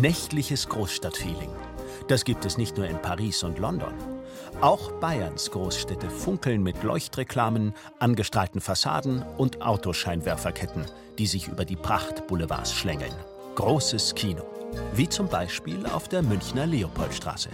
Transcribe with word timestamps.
Nächtliches 0.00 0.68
Großstadtfeeling. 0.68 1.50
Das 2.06 2.24
gibt 2.24 2.44
es 2.44 2.56
nicht 2.56 2.76
nur 2.76 2.86
in 2.86 3.02
Paris 3.02 3.42
und 3.42 3.58
London. 3.58 3.92
Auch 4.60 4.92
Bayerns 4.92 5.50
Großstädte 5.50 6.08
funkeln 6.08 6.62
mit 6.62 6.84
Leuchtreklamen, 6.84 7.74
angestrahlten 7.98 8.60
Fassaden 8.60 9.24
und 9.38 9.60
Autoscheinwerferketten, 9.60 10.84
die 11.18 11.26
sich 11.26 11.48
über 11.48 11.64
die 11.64 11.74
Prachtboulevards 11.74 12.72
schlängeln. 12.74 13.12
Großes 13.56 14.14
Kino. 14.14 14.44
Wie 14.94 15.08
zum 15.08 15.26
Beispiel 15.26 15.84
auf 15.86 16.06
der 16.06 16.22
Münchner 16.22 16.66
Leopoldstraße. 16.66 17.48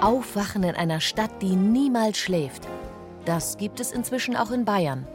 Aufwachen 0.00 0.62
in 0.62 0.74
einer 0.74 1.02
Stadt, 1.02 1.42
die 1.42 1.54
niemals 1.54 2.16
schläft. 2.16 2.66
Das 3.26 3.58
gibt 3.58 3.78
es 3.78 3.92
inzwischen 3.92 4.36
auch 4.36 4.52
in 4.52 4.64
Bayern. 4.64 5.06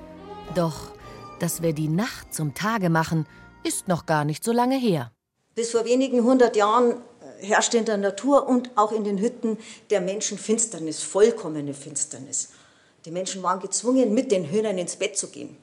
Doch, 0.54 0.92
dass 1.40 1.64
wir 1.64 1.74
die 1.74 1.90
Nacht 1.90 2.32
zum 2.32 2.54
Tage 2.54 2.92
machen, 2.92 3.26
ist 3.64 3.88
noch 3.88 4.06
gar 4.06 4.26
nicht 4.26 4.44
so 4.44 4.52
lange 4.52 4.78
her. 4.78 5.12
Bis 5.56 5.72
vor 5.72 5.86
wenigen 5.86 6.24
hundert 6.24 6.56
Jahren 6.56 6.92
äh, 6.92 7.46
herrschte 7.46 7.78
in 7.78 7.86
der 7.86 7.98
Natur 7.98 8.48
und 8.48 8.72
auch 8.76 8.92
in 8.92 9.04
den 9.04 9.20
Hütten 9.20 9.58
der 9.90 10.02
Menschen 10.02 10.38
Finsternis, 10.38 11.04
vollkommene 11.04 11.74
Finsternis. 11.74 12.50
Die 13.06 13.12
Menschen 13.12 13.44
waren 13.44 13.60
gezwungen, 13.60 14.14
mit 14.14 14.32
den 14.32 14.46
Hühnern 14.46 14.78
ins 14.78 14.96
Bett 14.96 15.18
zu 15.18 15.30
gehen. 15.30 15.58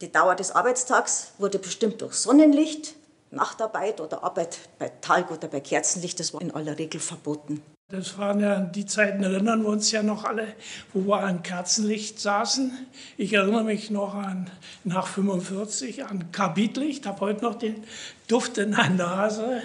Die 0.00 0.10
Dauer 0.10 0.34
des 0.34 0.50
Arbeitstags 0.50 1.32
wurde 1.38 1.58
bestimmt 1.58 2.02
durch 2.02 2.14
Sonnenlicht, 2.14 2.94
Nachtarbeit 3.30 4.00
oder 4.00 4.24
Arbeit 4.24 4.58
bei 4.78 4.90
Talg 5.00 5.30
oder 5.30 5.48
bei 5.48 5.60
Kerzenlicht, 5.60 6.20
das 6.20 6.34
war 6.34 6.42
in 6.42 6.50
aller 6.50 6.78
Regel 6.78 7.00
verboten. 7.00 7.62
Das 7.92 8.16
waren 8.16 8.40
ja 8.40 8.58
die 8.58 8.86
Zeiten, 8.86 9.22
erinnern 9.22 9.64
wir 9.64 9.68
uns 9.68 9.92
ja 9.92 10.02
noch 10.02 10.24
alle, 10.24 10.54
wo 10.94 11.08
wir 11.08 11.18
an 11.18 11.42
Kerzenlicht 11.42 12.18
saßen. 12.18 12.72
Ich 13.18 13.34
erinnere 13.34 13.64
mich 13.64 13.90
noch 13.90 14.14
an 14.14 14.48
nach 14.82 15.06
45 15.06 16.06
an 16.06 16.32
Karbidlicht, 16.32 17.04
habe 17.04 17.20
heute 17.20 17.44
noch 17.44 17.54
den 17.54 17.84
Duft 18.28 18.56
in 18.56 18.70
der 18.70 18.88
Nase. 18.88 19.60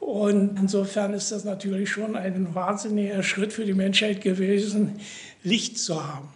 Und 0.00 0.58
insofern 0.58 1.14
ist 1.14 1.30
das 1.30 1.44
natürlich 1.44 1.88
schon 1.88 2.16
ein 2.16 2.52
wahnsinniger 2.52 3.22
Schritt 3.22 3.52
für 3.52 3.64
die 3.64 3.74
Menschheit 3.74 4.22
gewesen, 4.22 4.98
Licht 5.44 5.78
zu 5.78 6.04
haben. 6.04 6.34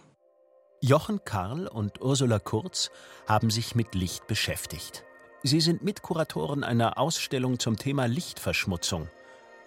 Jochen 0.79 1.25
Karl 1.25 1.67
und 1.67 1.99
Ursula 1.99 2.39
Kurz 2.39 2.89
haben 3.27 3.49
sich 3.49 3.75
mit 3.75 3.95
Licht 3.95 4.27
beschäftigt. 4.27 5.03
Sie 5.43 5.59
sind 5.59 5.83
Mitkuratoren 5.83 6.63
einer 6.63 6.97
Ausstellung 6.97 7.59
zum 7.59 7.75
Thema 7.75 8.05
Lichtverschmutzung. 8.05 9.09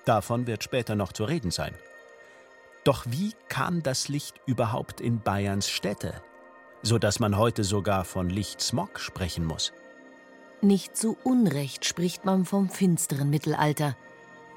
Davon 0.06 0.46
wird 0.46 0.62
später 0.62 0.94
noch 0.94 1.12
zu 1.12 1.24
reden 1.24 1.50
sein. 1.50 1.74
Doch 2.84 3.04
wie 3.08 3.34
kam 3.48 3.82
das 3.82 4.08
Licht 4.08 4.40
überhaupt 4.46 5.00
in 5.00 5.20
Bayerns 5.20 5.68
Städte, 5.68 6.22
so 6.82 6.98
dass 6.98 7.18
man 7.18 7.36
heute 7.36 7.64
sogar 7.64 8.04
von 8.04 8.30
Lichtsmog 8.30 9.00
sprechen 9.00 9.44
muss? 9.44 9.72
Nicht 10.62 10.96
zu 10.96 11.18
Unrecht 11.24 11.84
spricht 11.84 12.24
man 12.24 12.44
vom 12.44 12.70
finsteren 12.70 13.28
Mittelalter. 13.28 13.96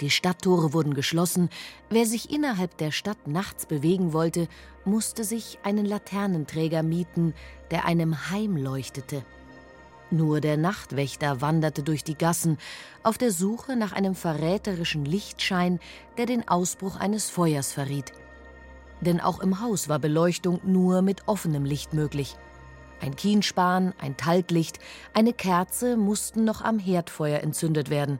Die 0.02 0.12
Stadttore 0.12 0.72
wurden 0.72 0.94
geschlossen. 0.94 1.50
Wer 1.90 2.06
sich 2.06 2.32
innerhalb 2.32 2.78
der 2.78 2.92
Stadt 2.92 3.28
nachts 3.28 3.66
bewegen 3.66 4.14
wollte, 4.14 4.48
musste 4.86 5.24
sich 5.24 5.58
einen 5.64 5.86
Laternenträger 5.86 6.84
mieten, 6.84 7.34
der 7.72 7.86
einem 7.86 8.30
heimleuchtete. 8.30 9.26
Nur 10.12 10.42
der 10.42 10.58
Nachtwächter 10.58 11.40
wanderte 11.40 11.84
durch 11.84 12.04
die 12.04 12.18
Gassen 12.18 12.58
auf 13.04 13.20
der 13.20 13.32
Suche 13.32 13.76
nach 13.76 13.94
einem 13.94 14.16
verräterischen 14.16 15.06
Lichtschein, 15.06 15.80
der 16.18 16.26
den 16.26 16.48
Ausbruch 16.48 16.96
eines 16.96 17.30
Feuers 17.30 17.72
verriet. 17.72 18.12
Denn 19.02 19.22
auch 19.22 19.40
im 19.40 19.62
Haus 19.62 19.88
war 19.88 20.00
Beleuchtung 20.00 20.60
nur 20.64 21.04
mit 21.04 21.28
offenem 21.28 21.64
Licht 21.64 21.94
möglich. 21.94 22.36
Ein 23.02 23.16
Kienspan, 23.16 23.94
ein 24.02 24.18
Talglicht, 24.18 24.80
eine 25.14 25.32
Kerze 25.32 25.96
mussten 25.96 26.44
noch 26.44 26.62
am 26.62 26.80
Herdfeuer 26.80 27.42
entzündet 27.42 27.90
werden. 27.90 28.20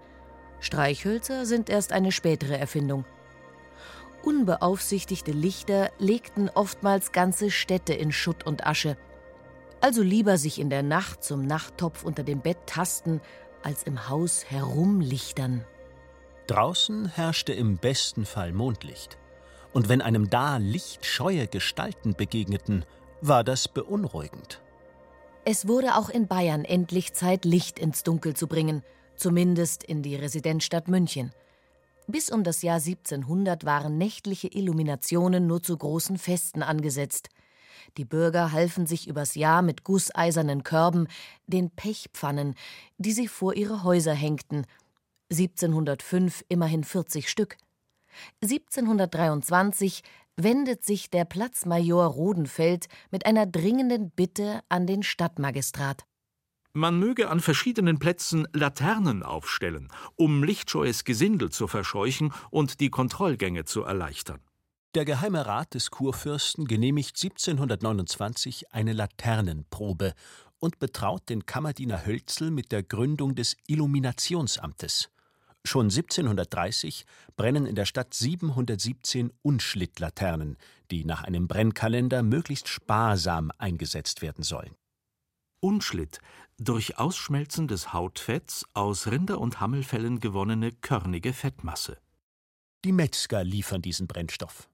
Streichhölzer 0.62 1.46
sind 1.46 1.70
erst 1.70 1.92
eine 1.92 2.12
spätere 2.12 2.58
Erfindung. 2.58 3.04
Unbeaufsichtigte 4.24 5.32
Lichter 5.32 5.90
legten 5.98 6.50
oftmals 6.50 7.12
ganze 7.12 7.50
Städte 7.50 7.94
in 7.94 8.12
Schutt 8.12 8.46
und 8.46 8.68
Asche– 8.68 8.96
also 9.82 10.02
lieber 10.02 10.38
sich 10.38 10.60
in 10.60 10.70
der 10.70 10.84
Nacht 10.84 11.24
zum 11.24 11.46
Nachttopf 11.46 12.04
unter 12.04 12.24
dem 12.24 12.42
Bett 12.42 12.58
tasten, 12.66 13.22
als 13.64 13.84
im 13.84 14.10
Haus 14.10 14.46
herumlichtern. 14.46 15.66
Draußen 16.48 17.08
herrschte 17.08 17.54
im 17.54 17.78
besten 17.78 18.26
Fall 18.26 18.54
Mondlicht. 18.54 19.18
Und 19.72 19.88
wenn 19.88 20.02
einem 20.02 20.30
da 20.30 20.58
lichtscheue 20.58 21.48
Gestalten 21.48 22.16
begegneten, 22.16 22.86
war 23.22 23.44
das 23.44 23.68
beunruhigend. 23.68 24.62
Es 25.46 25.68
wurde 25.68 25.96
auch 25.96 26.10
in 26.10 26.28
Bayern 26.28 26.66
endlich 26.66 27.14
Zeit, 27.14 27.46
Licht 27.46 27.80
ins 27.80 28.04
Dunkel 28.04 28.36
zu 28.36 28.48
bringen, 28.48 28.84
zumindest 29.16 29.84
in 29.84 30.02
die 30.02 30.16
Residenzstadt 30.16 30.88
München. 30.88 31.32
Bis 32.08 32.32
um 32.32 32.44
das 32.44 32.64
Jahr 32.64 32.78
1700 32.78 33.66
waren 33.66 33.98
nächtliche 33.98 34.48
Illuminationen 34.48 35.46
nur 35.46 35.62
zu 35.62 35.78
großen 35.78 36.18
Festen 36.18 36.64
angesetzt. 36.64 37.30
Die 37.98 38.06
Bürger 38.06 38.52
halfen 38.52 38.86
sich 38.86 39.08
übers 39.08 39.36
Jahr 39.36 39.62
mit 39.62 39.84
gusseisernen 39.84 40.64
Körben, 40.64 41.08
den 41.48 41.70
Pechpfannen, 41.72 42.56
die 42.98 43.12
sie 43.12 43.28
vor 43.28 43.56
ihre 43.56 43.84
Häuser 43.84 44.14
hängten. 44.14 44.66
1705 45.32 46.44
immerhin 46.50 46.84
40 46.84 47.30
Stück. 47.30 47.58
1723 48.42 50.04
wendet 50.36 50.86
sich 50.86 51.10
der 51.10 51.26
Platzmajor 51.26 52.06
Rodenfeld 52.06 52.88
mit 53.12 53.26
einer 53.26 53.46
dringenden 53.46 54.12
Bitte 54.12 54.62
an 54.70 54.88
den 54.88 55.04
Stadtmagistrat. 55.04 56.06
Man 56.74 57.00
möge 57.00 57.30
an 57.30 57.40
verschiedenen 57.40 57.98
Plätzen 57.98 58.48
Laternen 58.54 59.24
aufstellen, 59.24 59.90
um 60.16 60.44
lichtscheues 60.44 61.04
Gesindel 61.04 61.50
zu 61.50 61.68
verscheuchen 61.68 62.32
und 62.52 62.80
die 62.80 62.90
Kontrollgänge 62.90 63.66
zu 63.66 63.84
erleichtern. 63.84 64.40
Der 64.96 65.06
Geheime 65.06 65.46
Rat 65.46 65.76
des 65.76 65.92
Kurfürsten 65.92 66.66
genehmigt 66.66 67.16
1729 67.22 68.74
eine 68.74 68.94
Laternenprobe 68.94 70.16
und 70.58 70.80
betraut 70.80 71.30
den 71.30 71.46
Kammerdiener 71.46 72.08
Hölzel 72.08 72.50
mit 72.50 72.72
der 72.72 72.82
Gründung 72.82 73.36
des 73.36 73.56
Illuminationsamtes. 73.68 75.12
Schon 75.64 75.92
1730 75.92 77.06
brennen 77.38 77.68
in 77.68 77.76
der 77.76 77.86
Stadt 77.86 78.16
717 78.16 79.32
Unschlittlaternen, 79.44 80.58
die 80.90 81.06
nach 81.06 81.22
einem 81.24 81.48
Brennkalender 81.48 82.24
möglichst 82.24 82.68
sparsam 82.68 83.52
eingesetzt 83.60 84.24
werden 84.24 84.44
sollen. 84.44 84.74
Unschlitt, 85.60 86.18
durch 86.58 86.98
Ausschmelzen 86.98 87.68
des 87.68 87.94
Hautfetts 87.94 88.66
aus 88.74 89.06
Rinder- 89.06 89.40
und 89.40 89.60
Hammelfellen 89.60 90.20
gewonnene 90.20 90.72
körnige 90.72 91.34
Fettmasse. 91.34 92.00
Die 92.86 92.92
Metzger 92.92 93.44
liefern 93.44 93.84
diesen 93.84 94.08
Brennstoff. 94.08 94.68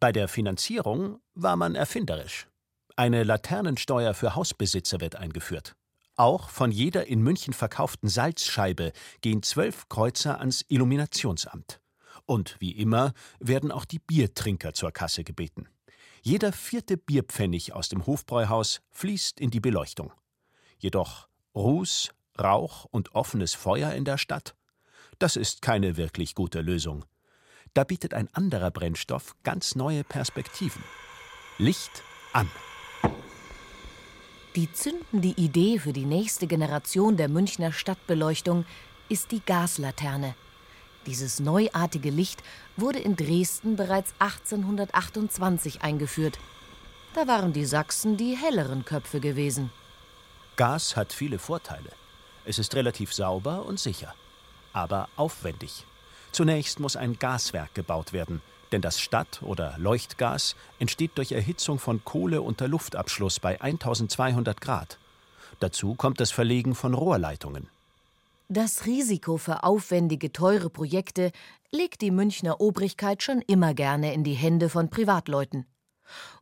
Bei 0.00 0.12
der 0.12 0.28
Finanzierung 0.28 1.20
war 1.34 1.56
man 1.56 1.74
erfinderisch. 1.74 2.46
Eine 2.96 3.24
Laternensteuer 3.24 4.14
für 4.14 4.34
Hausbesitzer 4.34 5.00
wird 5.00 5.16
eingeführt. 5.16 5.76
Auch 6.16 6.48
von 6.48 6.70
jeder 6.70 7.06
in 7.06 7.20
München 7.20 7.52
verkauften 7.52 8.08
Salzscheibe 8.08 8.92
gehen 9.20 9.42
zwölf 9.42 9.88
Kreuzer 9.88 10.40
ans 10.40 10.64
Illuminationsamt. 10.68 11.80
Und 12.24 12.56
wie 12.58 12.72
immer 12.72 13.12
werden 13.38 13.70
auch 13.70 13.84
die 13.84 13.98
Biertrinker 13.98 14.72
zur 14.72 14.92
Kasse 14.92 15.24
gebeten. 15.24 15.68
Jeder 16.22 16.52
vierte 16.52 16.96
Bierpfennig 16.96 17.72
aus 17.74 17.88
dem 17.88 18.06
Hofbräuhaus 18.06 18.80
fließt 18.90 19.38
in 19.38 19.50
die 19.50 19.60
Beleuchtung. 19.60 20.12
Jedoch 20.78 21.28
Ruß, 21.54 22.10
Rauch 22.40 22.86
und 22.86 23.14
offenes 23.14 23.54
Feuer 23.54 23.92
in 23.92 24.04
der 24.04 24.18
Stadt? 24.18 24.56
Das 25.18 25.36
ist 25.36 25.62
keine 25.62 25.96
wirklich 25.96 26.34
gute 26.34 26.60
Lösung. 26.60 27.04
Da 27.76 27.84
bietet 27.84 28.14
ein 28.14 28.30
anderer 28.32 28.70
Brennstoff 28.70 29.34
ganz 29.44 29.74
neue 29.74 30.02
Perspektiven. 30.02 30.82
Licht 31.58 32.02
an. 32.32 32.50
Die 34.54 34.72
zündende 34.72 35.28
Idee 35.28 35.78
für 35.78 35.92
die 35.92 36.06
nächste 36.06 36.46
Generation 36.46 37.18
der 37.18 37.28
Münchner 37.28 37.72
Stadtbeleuchtung 37.72 38.64
ist 39.10 39.30
die 39.30 39.42
Gaslaterne. 39.44 40.34
Dieses 41.04 41.38
neuartige 41.38 42.08
Licht 42.08 42.42
wurde 42.78 42.98
in 42.98 43.14
Dresden 43.14 43.76
bereits 43.76 44.14
1828 44.20 45.82
eingeführt. 45.82 46.38
Da 47.14 47.28
waren 47.28 47.52
die 47.52 47.66
Sachsen 47.66 48.16
die 48.16 48.38
helleren 48.38 48.86
Köpfe 48.86 49.20
gewesen. 49.20 49.70
Gas 50.56 50.96
hat 50.96 51.12
viele 51.12 51.38
Vorteile. 51.38 51.90
Es 52.46 52.58
ist 52.58 52.74
relativ 52.74 53.12
sauber 53.12 53.66
und 53.66 53.78
sicher, 53.78 54.14
aber 54.72 55.10
aufwendig. 55.16 55.84
Zunächst 56.36 56.80
muss 56.80 56.96
ein 56.96 57.18
Gaswerk 57.18 57.74
gebaut 57.74 58.12
werden, 58.12 58.42
denn 58.70 58.82
das 58.82 59.00
Stadt- 59.00 59.40
oder 59.42 59.74
Leuchtgas 59.78 60.54
entsteht 60.78 61.12
durch 61.14 61.32
Erhitzung 61.32 61.78
von 61.78 62.04
Kohle 62.04 62.42
unter 62.42 62.68
Luftabschluss 62.68 63.40
bei 63.40 63.58
1200 63.58 64.60
Grad. 64.60 64.98
Dazu 65.60 65.94
kommt 65.94 66.20
das 66.20 66.32
Verlegen 66.32 66.74
von 66.74 66.92
Rohrleitungen. 66.92 67.70
Das 68.50 68.84
Risiko 68.84 69.38
für 69.38 69.64
aufwendige, 69.64 70.30
teure 70.30 70.68
Projekte 70.68 71.32
legt 71.70 72.02
die 72.02 72.10
Münchner 72.10 72.60
Obrigkeit 72.60 73.22
schon 73.22 73.40
immer 73.40 73.72
gerne 73.72 74.12
in 74.12 74.22
die 74.22 74.34
Hände 74.34 74.68
von 74.68 74.90
Privatleuten. 74.90 75.64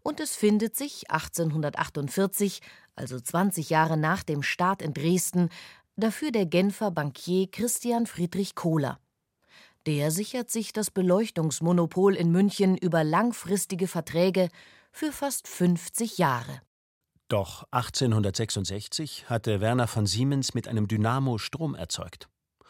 Und 0.03 0.19
es 0.19 0.35
findet 0.35 0.75
sich 0.75 1.09
1848, 1.13 2.63
also 2.97 3.21
20 3.21 3.71
Jahre 3.71 3.97
nach 3.97 4.25
dem 4.25 4.43
Start 4.43 4.83
in 4.83 4.93
Dresden, 4.93 5.51
dafür 5.95 6.33
der 6.33 6.47
Genfer 6.47 6.91
Bankier 6.91 7.49
Christian 7.49 8.07
Friedrich 8.07 8.57
Kohler. 8.57 8.99
Der 9.87 10.11
sichert 10.11 10.51
sich 10.51 10.73
das 10.73 10.91
Beleuchtungsmonopol 10.91 12.15
in 12.15 12.31
München 12.31 12.77
über 12.77 13.05
langfristige 13.05 13.87
Verträge 13.87 14.49
für 14.93 15.13
fast 15.13 15.47
50 15.47 16.17
Jahre. 16.17 16.63
Doch 17.29 17.65
1866 17.71 19.29
hatte 19.29 19.61
Werner 19.61 19.87
von 19.87 20.07
Siemens 20.07 20.55
mit 20.55 20.69
einem 20.69 20.89
Dynamo 20.89 21.37
Strom 21.37 21.75
erzeugt. 21.75 22.29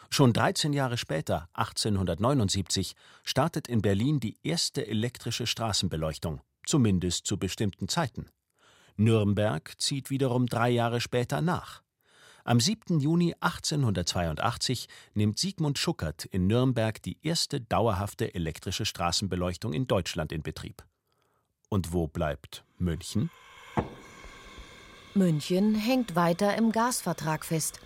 Schon 0.09 0.33
13 0.33 0.73
Jahre 0.73 0.97
später, 0.97 1.49
1879, 1.53 2.95
startet 3.23 3.67
in 3.67 3.81
Berlin 3.81 4.19
die 4.19 4.37
erste 4.43 4.85
elektrische 4.85 5.47
Straßenbeleuchtung, 5.47 6.41
zumindest 6.65 7.25
zu 7.25 7.37
bestimmten 7.37 7.87
Zeiten. 7.87 8.29
Nürnberg 8.97 9.73
zieht 9.77 10.09
wiederum 10.09 10.47
drei 10.47 10.69
Jahre 10.69 11.01
später 11.01 11.41
nach. 11.41 11.81
Am 12.47 12.59
7. 12.59 12.99
Juni 12.99 13.33
1882 13.39 14.87
nimmt 15.15 15.39
Sigmund 15.39 15.79
Schuckert 15.79 16.25
in 16.25 16.45
Nürnberg 16.45 17.01
die 17.01 17.17
erste 17.23 17.59
dauerhafte 17.59 18.35
elektrische 18.35 18.85
Straßenbeleuchtung 18.85 19.73
in 19.73 19.87
Deutschland 19.87 20.31
in 20.31 20.43
Betrieb. 20.43 20.83
Und 21.69 21.91
wo 21.91 22.05
bleibt 22.05 22.63
München? 22.77 23.31
München 25.15 25.73
hängt 25.73 26.15
weiter 26.15 26.55
im 26.55 26.71
Gasvertrag 26.71 27.45
fest. 27.45 27.79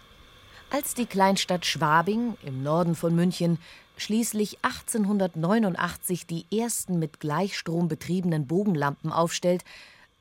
Als 0.70 0.94
die 0.94 1.06
Kleinstadt 1.06 1.66
Schwabing 1.66 2.36
im 2.44 2.62
Norden 2.62 2.96
von 2.96 3.16
München 3.16 3.60
schließlich 3.96 4.58
1889 4.66 6.28
die 6.28 6.46
ersten 6.52 7.00
mit 7.00 7.22
Gleichstrom 7.22 7.88
betriebenen 7.88 8.46
Bogenlampen 8.46 9.14
aufstellt, 9.14 9.64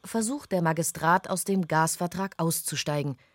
versucht 0.05 0.53
der 0.53 0.63
Magistrat 0.63 1.29
aus 1.29 1.43
dem 1.43 1.67
Gasvertrag 1.67 2.35
auszusteigen– 2.37 3.17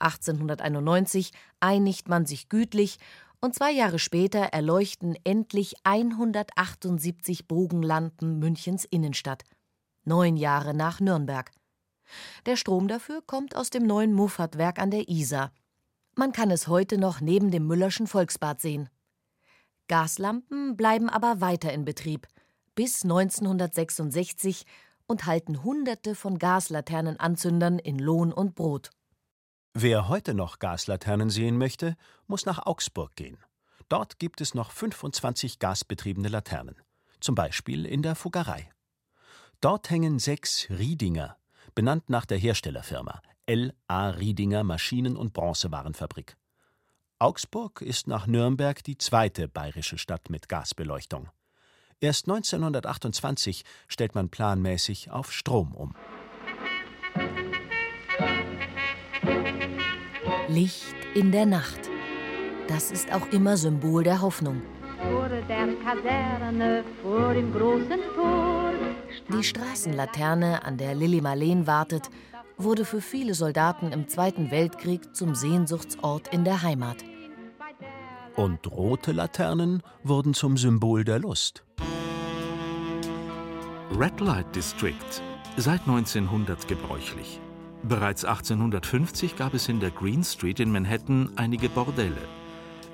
1891 0.00 1.32
einigt 1.60 2.08
man 2.08 2.26
sich 2.26 2.48
gütlich 2.48 2.98
und 3.40 3.54
zwei 3.54 3.72
Jahre 3.72 3.98
später 3.98 4.40
erleuchten 4.40 5.16
endlich 5.24 5.74
178 5.84 7.48
Bogenlampen 7.48 8.38
Münchens 8.38 8.84
Innenstadt. 8.84 9.44
Neun 10.04 10.36
Jahre 10.36 10.74
nach 10.74 11.00
Nürnberg. 11.00 11.50
Der 12.46 12.56
Strom 12.56 12.88
dafür 12.88 13.22
kommt 13.22 13.56
aus 13.56 13.70
dem 13.70 13.84
neuen 13.84 14.12
Muffatwerk 14.12 14.78
an 14.78 14.90
der 14.90 15.08
Isar. 15.08 15.52
Man 16.16 16.32
kann 16.32 16.50
es 16.50 16.68
heute 16.68 16.98
noch 16.98 17.20
neben 17.20 17.50
dem 17.50 17.66
Müllerschen 17.66 18.06
Volksbad 18.06 18.60
sehen. 18.60 18.88
Gaslampen 19.88 20.76
bleiben 20.76 21.08
aber 21.08 21.40
weiter 21.40 21.72
in 21.72 21.84
Betrieb 21.84 22.26
bis 22.74 23.02
1966 23.02 24.64
und 25.06 25.26
halten 25.26 25.64
Hunderte 25.64 26.14
von 26.14 26.38
Gaslaternenanzündern 26.38 27.78
in 27.78 27.98
Lohn 27.98 28.32
und 28.32 28.54
Brot. 28.54 28.90
Wer 29.72 30.08
heute 30.08 30.34
noch 30.34 30.58
Gaslaternen 30.58 31.30
sehen 31.30 31.56
möchte, 31.56 31.96
muss 32.26 32.44
nach 32.44 32.66
Augsburg 32.66 33.14
gehen. 33.14 33.38
Dort 33.88 34.18
gibt 34.18 34.40
es 34.40 34.52
noch 34.52 34.72
25 34.72 35.60
gasbetriebene 35.60 36.28
Laternen, 36.28 36.76
zum 37.20 37.36
Beispiel 37.36 37.86
in 37.86 38.02
der 38.02 38.16
Fuggerei. 38.16 38.68
Dort 39.60 39.88
hängen 39.90 40.18
sechs 40.18 40.68
Riedinger, 40.70 41.36
benannt 41.74 42.10
nach 42.10 42.26
der 42.26 42.38
Herstellerfirma 42.38 43.22
L.A. 43.46 44.10
Riedinger 44.10 44.64
Maschinen- 44.64 45.16
und 45.16 45.32
Bronzewarenfabrik. 45.32 46.36
Augsburg 47.20 47.80
ist 47.80 48.08
nach 48.08 48.26
Nürnberg 48.26 48.82
die 48.82 48.98
zweite 48.98 49.46
bayerische 49.46 49.98
Stadt 49.98 50.30
mit 50.30 50.48
Gasbeleuchtung. 50.48 51.28
Erst 52.00 52.28
1928 52.28 53.64
stellt 53.86 54.14
man 54.14 54.30
planmäßig 54.30 55.10
auf 55.10 55.32
Strom 55.32 55.74
um. 55.74 55.94
Licht 60.50 60.96
in 61.14 61.30
der 61.30 61.46
Nacht. 61.46 61.88
Das 62.66 62.90
ist 62.90 63.12
auch 63.12 63.28
immer 63.30 63.56
Symbol 63.56 64.02
der 64.02 64.20
Hoffnung. 64.20 64.60
Vor 65.00 65.28
der 65.28 65.68
Kaserne, 65.76 66.84
vor 67.02 67.34
dem 67.34 67.52
großen 67.52 68.00
Tor. 68.16 68.72
Die 69.32 69.44
Straßenlaterne, 69.44 70.64
an 70.64 70.76
der 70.76 70.96
Lilly 70.96 71.20
Marleen 71.20 71.68
wartet, 71.68 72.10
wurde 72.58 72.84
für 72.84 73.00
viele 73.00 73.34
Soldaten 73.34 73.92
im 73.92 74.08
Zweiten 74.08 74.50
Weltkrieg 74.50 75.14
zum 75.14 75.36
Sehnsuchtsort 75.36 76.28
in 76.34 76.42
der 76.44 76.62
Heimat. 76.62 76.96
Und 78.34 78.70
rote 78.70 79.12
Laternen 79.12 79.84
wurden 80.02 80.34
zum 80.34 80.56
Symbol 80.56 81.04
der 81.04 81.20
Lust. 81.20 81.64
Red 83.96 84.18
Light 84.20 84.54
District, 84.56 85.22
seit 85.56 85.82
1900 85.82 86.66
gebräuchlich. 86.66 87.40
Bereits 87.82 88.24
1850 88.24 89.36
gab 89.36 89.54
es 89.54 89.68
in 89.68 89.80
der 89.80 89.90
Green 89.90 90.22
Street 90.22 90.60
in 90.60 90.70
Manhattan 90.70 91.30
einige 91.36 91.70
Bordelle. 91.70 92.28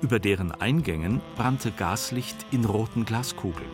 Über 0.01 0.19
deren 0.19 0.51
Eingängen 0.51 1.21
brannte 1.35 1.71
Gaslicht 1.71 2.45
in 2.51 2.63
roten 2.63 3.03
Glaskugeln. 3.03 3.69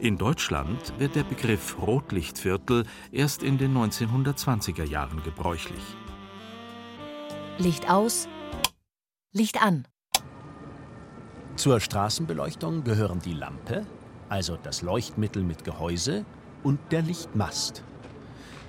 In 0.00 0.18
Deutschland 0.18 0.92
wird 0.98 1.14
der 1.14 1.22
Begriff 1.22 1.76
Rotlichtviertel 1.80 2.84
erst 3.12 3.42
in 3.42 3.56
den 3.56 3.74
1920er 3.74 4.84
Jahren 4.84 5.22
gebräuchlich. 5.22 5.82
Licht 7.58 7.88
aus, 7.88 8.28
Licht 9.32 9.62
an. 9.62 9.86
Zur 11.56 11.80
Straßenbeleuchtung 11.80 12.84
gehören 12.84 13.20
die 13.20 13.32
Lampe, 13.32 13.86
also 14.28 14.58
das 14.62 14.82
Leuchtmittel 14.82 15.42
mit 15.44 15.64
Gehäuse, 15.64 16.26
und 16.62 16.80
der 16.90 17.02
Lichtmast. 17.02 17.84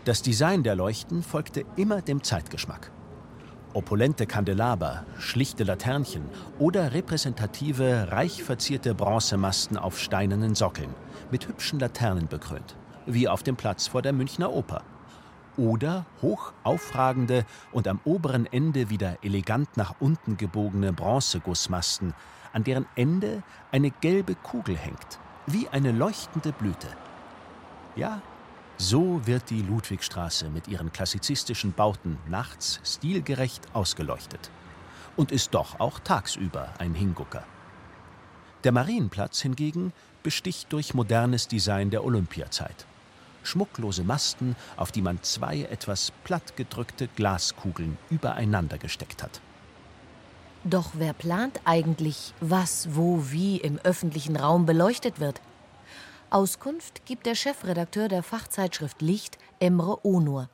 Das 0.06 0.22
Design 0.22 0.62
der 0.62 0.76
Leuchten 0.76 1.24
folgte 1.24 1.66
immer 1.78 2.00
dem 2.00 2.22
Zeitgeschmack. 2.22 2.92
Opulente 3.74 4.28
Kandelaber, 4.28 5.04
schlichte 5.18 5.64
Laternchen 5.64 6.22
oder 6.60 6.94
repräsentative, 6.94 8.12
reich 8.12 8.44
verzierte 8.44 8.94
Bronzemasten 8.94 9.78
auf 9.78 10.00
steinernen 10.00 10.54
Sockeln, 10.54 10.94
mit 11.32 11.48
hübschen 11.48 11.80
Laternen 11.80 12.28
bekrönt, 12.28 12.76
wie 13.08 13.28
auf 13.28 13.42
dem 13.42 13.56
Platz 13.56 13.88
vor 13.88 14.04
der 14.04 14.14
Münchner 14.14 14.54
Oper. 14.54 14.84
Oder 15.58 16.06
hoch 16.22 16.54
aufragende 16.64 17.44
und 17.72 17.88
am 17.88 18.00
oberen 18.06 18.46
Ende 18.46 18.92
wieder 18.92 19.18
elegant 19.24 19.76
nach 19.76 19.96
unten 20.00 20.38
gebogene 20.38 20.94
Bronzegussmasten, 20.94 22.14
an 22.54 22.64
deren 22.64 22.86
Ende 22.96 23.42
eine 23.72 23.90
gelbe 23.90 24.36
Kugel 24.36 24.78
hängt, 24.78 25.18
wie 25.48 25.68
eine 25.70 25.92
leuchtende 25.92 26.52
Blüte. 26.52 26.90
Ja, 27.96 28.22
so 28.78 29.26
wird 29.26 29.50
die 29.50 29.62
Ludwigstraße 29.62 30.50
mit 30.50 30.68
ihren 30.68 30.92
klassizistischen 30.92 31.74
Bauten 31.74 32.18
nachts 32.28 32.80
stilgerecht 32.84 33.64
ausgeleuchtet. 33.74 34.52
Und 35.16 35.32
ist 35.32 35.54
doch 35.54 35.80
auch 35.80 36.00
tagsüber 36.00 36.74
ein 36.78 36.94
Hingucker. 36.94 37.46
Der 38.66 38.74
Marienplatz 38.74 39.42
hingegen 39.42 39.94
besticht 40.24 40.74
durch 40.74 40.94
modernes 40.94 41.48
Design 41.48 41.90
der 41.90 42.04
Olympiazeit. 42.04 42.86
Schmucklose 43.44 44.04
Masten, 44.04 44.56
auf 44.76 44.92
die 44.92 45.04
man 45.04 45.22
zwei 45.22 45.62
etwas 45.62 46.12
plattgedrückte 46.24 47.08
Glaskugeln 47.16 47.98
übereinander 48.10 48.78
gesteckt 48.78 49.24
hat. 49.24 49.40
Doch 50.64 50.94
wer 50.96 51.14
plant 51.14 51.62
eigentlich, 51.64 52.34
was, 52.42 52.90
wo, 52.96 53.22
wie 53.30 53.58
im 53.58 53.78
öffentlichen 53.84 54.36
Raum 54.36 54.66
beleuchtet 54.66 55.20
wird? 55.20 55.40
Auskunft 56.36 57.06
gibt 57.06 57.28
der 57.28 57.36
Chefredakteur 57.36 58.10
der 58.10 58.22
Fachzeitschrift 58.22 59.02
Licht, 59.02 59.38
Emre 59.62 60.06
Onur. 60.06 60.50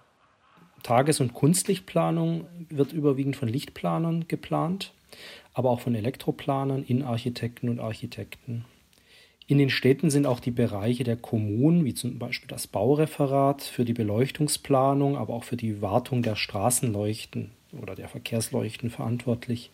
Tages- 0.84 1.20
und 1.20 1.34
Kunstlichtplanung 1.34 2.46
wird 2.70 2.94
überwiegend 2.94 3.36
von 3.36 3.48
Lichtplanern 3.48 4.28
geplant, 4.28 4.94
aber 5.56 5.72
auch 5.72 5.80
von 5.80 5.96
Elektroplanern, 5.96 6.84
Innenarchitekten 6.84 7.68
und 7.68 7.80
Architekten. 7.80 8.66
In 9.48 9.58
den 9.58 9.72
Städten 9.72 10.12
sind 10.12 10.28
auch 10.28 10.40
die 10.40 10.52
Bereiche 10.52 11.04
der 11.04 11.18
Kommunen, 11.18 11.84
wie 11.84 11.96
zum 11.96 12.20
Beispiel 12.20 12.48
das 12.48 12.68
Baureferat, 12.68 13.64
für 13.64 13.84
die 13.84 13.94
Beleuchtungsplanung, 13.94 15.18
aber 15.18 15.34
auch 15.34 15.46
für 15.46 15.58
die 15.58 15.82
Wartung 15.82 16.22
der 16.22 16.36
Straßenleuchten 16.36 17.50
oder 17.82 17.96
der 17.96 18.08
Verkehrsleuchten 18.08 18.92
verantwortlich. 18.92 19.72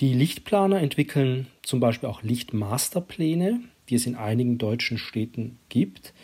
Die 0.00 0.14
Lichtplaner 0.14 0.80
entwickeln 0.80 1.48
zum 1.62 1.80
Beispiel 1.80 2.08
auch 2.08 2.22
Lichtmasterpläne, 2.22 3.60
die 3.88 3.96
es 3.96 4.06
in 4.06 4.16
einigen 4.16 4.58
deutschen 4.58 4.98
Städten 4.98 5.58
gibt. 5.68 6.14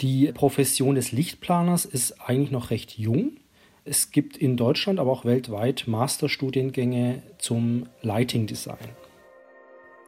Die 0.00 0.32
Profession 0.32 0.94
des 0.94 1.12
Lichtplaners 1.12 1.84
ist 1.84 2.20
eigentlich 2.20 2.50
noch 2.50 2.70
recht 2.70 2.98
jung. 2.98 3.36
Es 3.84 4.10
gibt 4.10 4.36
in 4.36 4.56
Deutschland, 4.56 4.98
aber 4.98 5.12
auch 5.12 5.24
weltweit 5.24 5.84
Masterstudiengänge 5.86 7.22
zum 7.38 7.86
Lighting 8.02 8.46
Design. 8.46 8.88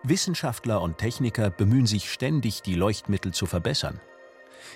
Wissenschaftler 0.02 0.80
und 0.80 0.98
Techniker 0.98 1.50
bemühen 1.50 1.86
sich 1.86 2.10
ständig, 2.10 2.62
die 2.62 2.74
Leuchtmittel 2.74 3.32
zu 3.32 3.46
verbessern. 3.46 4.00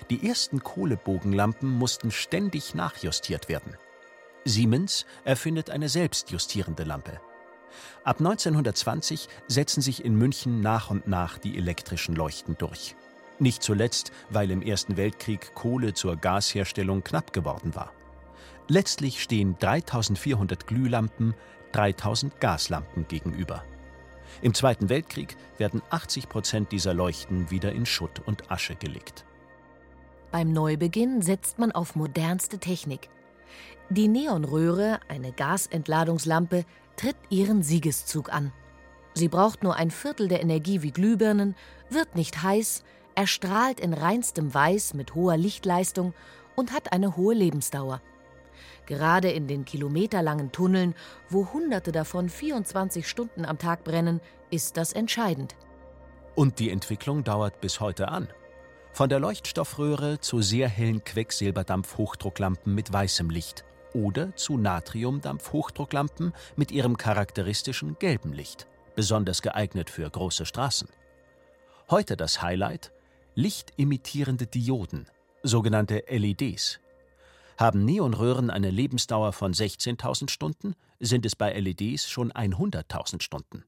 Die 0.09 0.27
ersten 0.27 0.61
Kohlebogenlampen 0.61 1.69
mussten 1.69 2.11
ständig 2.11 2.75
nachjustiert 2.75 3.49
werden. 3.49 3.75
Siemens 4.45 5.05
erfindet 5.23 5.69
eine 5.69 5.89
selbstjustierende 5.89 6.83
Lampe. 6.83 7.19
Ab 8.03 8.19
1920 8.19 9.27
setzen 9.47 9.81
sich 9.81 10.05
in 10.05 10.15
München 10.15 10.61
nach 10.61 10.89
und 10.89 11.07
nach 11.07 11.37
die 11.37 11.57
elektrischen 11.57 12.15
Leuchten 12.15 12.57
durch. 12.57 12.95
Nicht 13.39 13.63
zuletzt, 13.63 14.11
weil 14.29 14.51
im 14.51 14.61
Ersten 14.61 14.97
Weltkrieg 14.97 15.53
Kohle 15.55 15.93
zur 15.93 16.15
Gasherstellung 16.15 17.03
knapp 17.03 17.33
geworden 17.33 17.73
war. 17.75 17.91
Letztlich 18.67 19.21
stehen 19.21 19.57
3400 19.59 20.67
Glühlampen, 20.67 21.33
3000 21.71 22.39
Gaslampen 22.39 23.07
gegenüber. 23.07 23.63
Im 24.41 24.53
Zweiten 24.53 24.89
Weltkrieg 24.89 25.35
werden 25.57 25.81
80 25.89 26.29
Prozent 26.29 26.71
dieser 26.71 26.93
Leuchten 26.93 27.51
wieder 27.51 27.71
in 27.71 27.85
Schutt 27.85 28.21
und 28.25 28.49
Asche 28.51 28.75
gelegt. 28.75 29.25
Beim 30.31 30.53
Neubeginn 30.53 31.21
setzt 31.21 31.59
man 31.59 31.71
auf 31.71 31.95
modernste 31.95 32.57
Technik. 32.57 33.09
Die 33.91 34.07
Neonröhre, 34.07 35.01
eine 35.09 35.33
Gasentladungslampe, 35.33 36.63
tritt 36.95 37.17
ihren 37.29 37.61
Siegeszug 37.61 38.31
an. 38.31 38.53
Sie 39.15 39.27
braucht 39.27 39.63
nur 39.63 39.75
ein 39.75 39.91
Viertel 39.91 40.29
der 40.29 40.41
Energie 40.41 40.81
wie 40.81 40.91
Glühbirnen, 40.91 41.55
wird 41.89 42.15
nicht 42.15 42.41
heiß, 42.41 42.85
erstrahlt 43.15 43.81
in 43.81 43.93
reinstem 43.93 44.53
Weiß 44.53 44.93
mit 44.93 45.13
hoher 45.13 45.35
Lichtleistung 45.35 46.13
und 46.55 46.71
hat 46.71 46.93
eine 46.93 47.17
hohe 47.17 47.33
Lebensdauer. 47.33 48.01
Gerade 48.85 49.29
in 49.29 49.47
den 49.47 49.65
kilometerlangen 49.65 50.53
Tunneln, 50.53 50.95
wo 51.27 51.51
Hunderte 51.51 51.91
davon 51.91 52.29
24 52.29 53.05
Stunden 53.05 53.43
am 53.43 53.57
Tag 53.57 53.83
brennen, 53.83 54.21
ist 54.51 54.77
das 54.77 54.93
entscheidend. 54.93 55.57
Und 56.33 56.59
die 56.59 56.69
Entwicklung 56.69 57.25
dauert 57.25 57.59
bis 57.59 57.81
heute 57.81 58.07
an. 58.07 58.29
Von 58.93 59.09
der 59.09 59.19
Leuchtstoffröhre 59.19 60.21
zu 60.21 60.41
sehr 60.41 60.69
hellen 60.69 61.03
Quecksilberdampf-Hochdrucklampen 61.03 62.73
mit 62.73 62.93
weißem 62.93 63.29
Licht 63.29 63.65
oder 63.93 64.35
zu 64.35 64.57
Natriumdampf-Hochdrucklampen 64.57 66.33
mit 66.55 66.71
ihrem 66.71 66.97
charakteristischen 66.97 67.97
gelben 67.99 68.33
Licht, 68.33 68.67
besonders 68.95 69.41
geeignet 69.41 69.89
für 69.89 70.09
große 70.09 70.45
Straßen. 70.45 70.89
Heute 71.89 72.15
das 72.15 72.41
Highlight: 72.41 72.91
lichtimittierende 73.35 74.47
Dioden, 74.47 75.07
sogenannte 75.43 76.03
LEDs. 76.07 76.79
Haben 77.57 77.85
Neonröhren 77.85 78.49
eine 78.49 78.71
Lebensdauer 78.71 79.33
von 79.33 79.53
16.000 79.53 80.29
Stunden, 80.29 80.73
sind 80.99 81.25
es 81.25 81.35
bei 81.35 81.53
LEDs 81.59 82.09
schon 82.09 82.31
100.000 82.31 83.21
Stunden. 83.21 83.65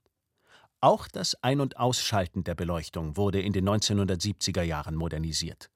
Auch 0.81 1.07
das 1.07 1.35
Ein- 1.41 1.61
und 1.61 1.77
Ausschalten 1.77 2.43
der 2.43 2.55
Beleuchtung 2.55 3.15
wurde 3.15 3.39
in 3.39 3.53
den 3.53 3.69
1970er 3.69 4.63
Jahren 4.63 4.95
modernisiert. 4.95 5.69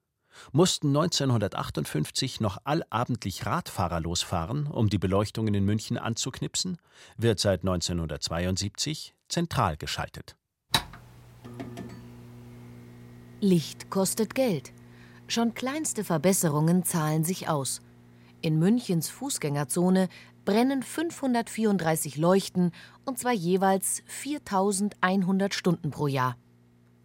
Mussten 0.51 0.88
1958 0.88 2.39
noch 2.41 2.58
allabendlich 2.63 3.46
Radfahrer 3.46 4.00
losfahren, 4.00 4.67
um 4.67 4.89
die 4.89 4.98
Beleuchtungen 4.98 5.53
in 5.53 5.65
München 5.65 5.98
anzuknipsen, 5.98 6.77
wird 7.17 7.39
seit 7.39 7.62
1972 7.62 9.13
zentral 9.27 9.77
geschaltet. 9.77 10.36
Licht 13.39 13.89
kostet 13.89 14.34
Geld. 14.34 14.74
Schon 15.27 15.53
kleinste 15.53 16.03
Verbesserungen 16.03 16.84
zahlen 16.84 17.24
sich 17.24 17.50
aus. 17.50 17.82
In 18.41 18.58
Münchens 18.58 19.10
Fußgängerzone 19.10 20.10
brennen 20.46 20.82
534 20.82 22.17
Leuchten 22.17 22.72
und 23.06 23.20
zwar 23.20 23.34
jeweils 23.34 24.01
4100 24.06 25.53
Stunden 25.53 25.91
pro 25.91 26.08
Jahr. 26.08 26.38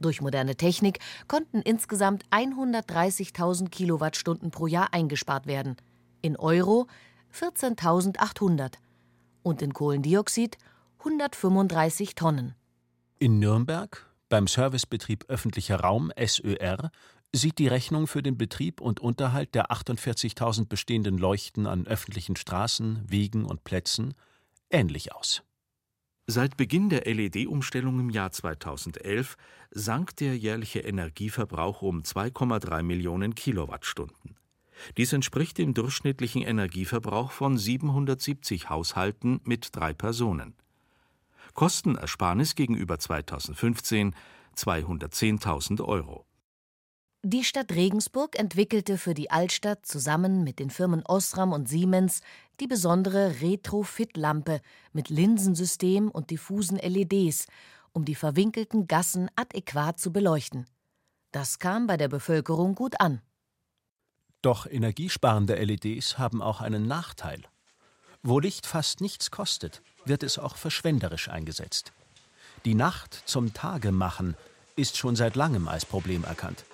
Durch 0.02 0.20
moderne 0.20 0.56
Technik 0.56 0.98
konnten 1.28 1.62
insgesamt 1.62 2.24
130.000 2.30 3.70
Kilowattstunden 3.70 4.50
pro 4.50 4.66
Jahr 4.66 4.92
eingespart 4.92 5.46
werden. 5.46 5.76
In 6.20 6.36
Euro 6.36 6.88
14.800 7.32 8.74
und 9.42 9.62
in 9.62 9.72
Kohlendioxid 9.72 10.58
135 10.98 12.14
Tonnen. 12.14 12.54
In 13.18 13.38
Nürnberg, 13.38 14.10
beim 14.28 14.48
Servicebetrieb 14.48 15.24
öffentlicher 15.28 15.80
Raum 15.80 16.10
SÖR, 16.18 16.90
sieht 17.32 17.58
die 17.58 17.68
Rechnung 17.68 18.06
für 18.06 18.22
den 18.22 18.36
Betrieb 18.36 18.80
und 18.80 19.00
Unterhalt 19.00 19.54
der 19.54 19.70
48.000 19.70 20.66
bestehenden 20.66 21.16
Leuchten 21.16 21.66
an 21.66 21.86
öffentlichen 21.86 22.36
Straßen, 22.36 23.04
Wegen 23.06 23.44
und 23.44 23.64
Plätzen 23.64 24.14
ähnlich 24.70 25.14
aus. 25.14 25.42
Seit 26.34 26.56
Beginn 26.56 26.88
der 26.88 27.02
LED-Umstellung 27.04 28.00
im 28.00 28.08
Jahr 28.08 28.32
2011 28.32 29.36
sank 29.70 30.16
der 30.16 30.34
jährliche 30.34 30.78
Energieverbrauch 30.78 31.82
um 31.82 32.00
2,3 32.04 32.82
Millionen 32.82 33.34
Kilowattstunden. 33.34 34.38
Dies 34.96 35.12
entspricht 35.12 35.58
dem 35.58 35.74
durchschnittlichen 35.74 36.40
Energieverbrauch 36.40 37.32
von 37.32 37.58
770 37.58 38.70
Haushalten 38.70 39.42
mit 39.44 39.76
drei 39.76 39.92
Personen. 39.92 40.54
Kostenersparnis 41.52 42.54
gegenüber 42.54 42.98
2015 42.98 44.14
210.000 44.56 45.84
Euro. 45.84 46.24
Die 47.24 47.44
Stadt 47.44 47.70
Regensburg 47.70 48.36
entwickelte 48.36 48.98
für 48.98 49.14
die 49.14 49.30
Altstadt 49.30 49.86
zusammen 49.86 50.42
mit 50.42 50.58
den 50.58 50.70
Firmen 50.70 51.04
Osram 51.06 51.52
und 51.52 51.68
Siemens 51.68 52.20
die 52.62 52.68
besondere 52.68 53.40
Retrofit-Lampe 53.40 54.60
mit 54.92 55.08
Linsensystem 55.08 56.08
und 56.08 56.30
diffusen 56.30 56.78
LEDs, 56.78 57.48
um 57.92 58.04
die 58.04 58.14
verwinkelten 58.14 58.86
Gassen 58.86 59.28
adäquat 59.34 59.98
zu 59.98 60.12
beleuchten. 60.12 60.66
Das 61.32 61.58
kam 61.58 61.88
bei 61.88 61.96
der 61.96 62.06
Bevölkerung 62.06 62.76
gut 62.76 63.00
an. 63.00 63.20
Doch 64.42 64.66
energiesparende 64.66 65.56
LEDs 65.56 66.18
haben 66.18 66.40
auch 66.40 66.60
einen 66.60 66.86
Nachteil. 66.86 67.42
Wo 68.22 68.38
Licht 68.38 68.64
fast 68.66 69.00
nichts 69.00 69.32
kostet, 69.32 69.82
wird 70.04 70.22
es 70.22 70.38
auch 70.38 70.54
verschwenderisch 70.54 71.28
eingesetzt. 71.30 71.92
Die 72.64 72.74
Nacht 72.74 73.24
zum 73.26 73.54
Tage 73.54 73.90
machen 73.90 74.36
ist 74.76 74.96
schon 74.96 75.16
seit 75.16 75.34
langem 75.34 75.66
als 75.66 75.84
Problem 75.84 76.22
erkannt. 76.22 76.64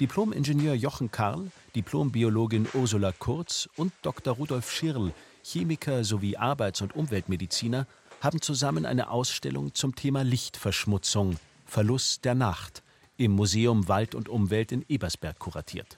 Diplom-Ingenieur 0.00 0.72
Jochen 0.72 1.10
Karl, 1.10 1.50
Diplombiologin 1.78 2.66
Ursula 2.74 3.12
Kurz 3.12 3.68
und 3.76 3.92
Dr. 4.02 4.34
Rudolf 4.34 4.72
Schirl, 4.72 5.12
Chemiker 5.44 6.02
sowie 6.02 6.36
Arbeits- 6.36 6.80
und 6.80 6.96
Umweltmediziner, 6.96 7.86
haben 8.20 8.40
zusammen 8.40 8.84
eine 8.84 9.10
Ausstellung 9.10 9.72
zum 9.76 9.94
Thema 9.94 10.24
Lichtverschmutzung, 10.24 11.36
Verlust 11.66 12.24
der 12.24 12.34
Nacht 12.34 12.82
im 13.16 13.30
Museum 13.30 13.86
Wald 13.86 14.16
und 14.16 14.28
Umwelt 14.28 14.72
in 14.72 14.84
Ebersberg 14.88 15.38
kuratiert. 15.38 15.96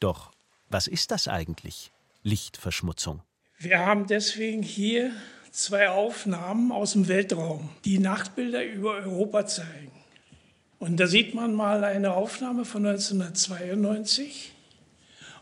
Doch 0.00 0.32
was 0.70 0.86
ist 0.86 1.10
das 1.10 1.28
eigentlich, 1.28 1.92
Lichtverschmutzung? 2.22 3.20
Wir 3.58 3.80
haben 3.80 4.06
deswegen 4.06 4.62
hier 4.62 5.12
zwei 5.50 5.90
Aufnahmen 5.90 6.72
aus 6.72 6.92
dem 6.92 7.08
Weltraum, 7.08 7.68
die 7.84 7.98
Nachtbilder 7.98 8.64
über 8.64 8.94
Europa 8.94 9.44
zeigen. 9.44 9.92
Und 10.78 10.96
da 10.96 11.06
sieht 11.06 11.34
man 11.34 11.52
mal 11.52 11.84
eine 11.84 12.14
Aufnahme 12.14 12.64
von 12.64 12.86
1992 12.86 14.53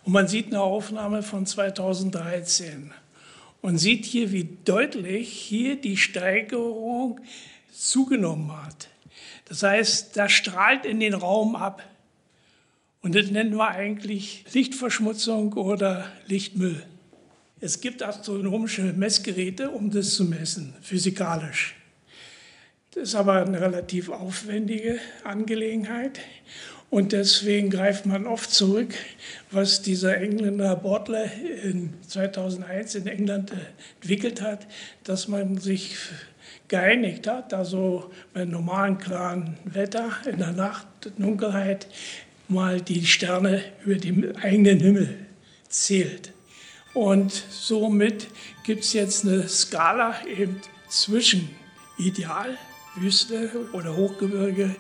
und 0.04 0.12
man 0.12 0.28
sieht 0.28 0.47
eine 0.47 0.61
Aufnahme 0.61 1.23
von 1.23 1.47
2013 1.47 2.92
und 3.61 3.78
sieht 3.78 4.04
hier, 4.04 4.32
wie 4.32 4.49
deutlich 4.64 5.30
hier 5.30 5.76
die 5.76 5.97
Steigerung 5.97 7.21
zugenommen 7.73 8.50
hat. 8.64 8.88
Das 9.49 9.62
heißt, 9.62 10.16
da 10.16 10.28
strahlt 10.28 10.85
in 10.85 11.00
den 11.00 11.14
Raum 11.14 11.56
ab. 11.56 11.82
Und 13.02 13.14
das 13.14 13.30
nennen 13.30 13.56
wir 13.56 13.68
eigentlich 13.68 14.44
Lichtverschmutzung 14.52 15.54
oder 15.54 16.11
Lichtmüll. 16.26 16.85
Es 17.61 17.80
gibt 17.80 18.02
astronomische 18.02 18.92
Messgeräte, 18.92 19.71
um 19.71 19.90
das 19.90 20.14
zu 20.14 20.25
messen, 20.25 20.75
physikalisch. 20.82 21.76
Das 22.92 23.04
ist 23.04 23.14
aber 23.14 23.44
eine 23.44 23.61
relativ 23.61 24.09
aufwendige 24.09 24.99
Angelegenheit. 25.25 26.21
Und 26.92 27.12
deswegen 27.12 27.70
greift 27.70 28.04
man 28.04 28.26
oft 28.26 28.50
zurück, 28.50 28.92
was 29.50 29.80
dieser 29.80 30.18
Engländer 30.18 30.76
Bordler 30.76 31.25
in 31.64 31.94
2001 32.06 32.96
in 32.96 33.06
England 33.06 33.50
entwickelt 34.02 34.42
hat, 34.42 34.66
dass 35.02 35.26
man 35.26 35.56
sich 35.56 35.96
geeinigt 36.68 37.26
hat, 37.26 37.54
also 37.54 38.11
bei 38.34 38.44
normalen 38.44 38.99
klaren 38.99 39.56
Wetter 39.64 40.11
in 40.26 40.37
der 40.37 40.52
Nacht, 40.52 40.87
Dunkelheit, 41.16 41.87
mal 42.49 42.82
die 42.82 43.06
Sterne 43.06 43.64
über 43.87 43.94
dem 43.94 44.37
eigenen 44.37 44.80
Himmel 44.80 45.16
zählt. 45.70 46.34
Und 46.92 47.32
somit 47.32 48.26
gibt 48.64 48.84
es 48.84 48.92
jetzt 48.92 49.25
eine 49.25 49.49
Skala 49.49 50.14
eben 50.26 50.61
zwischen 50.90 51.49
Ideal 51.96 52.58
Wüste 52.96 53.50
oder 53.72 53.96
Hochgebirge 53.96 54.76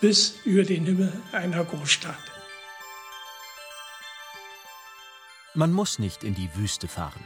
bis 0.00 0.36
über 0.44 0.64
den 0.64 0.86
Himmel 0.86 1.12
einer 1.32 1.64
Großstadt. 1.64 2.16
Man 5.54 5.72
muss 5.72 5.98
nicht 5.98 6.24
in 6.24 6.34
die 6.34 6.48
Wüste 6.54 6.88
fahren. 6.88 7.22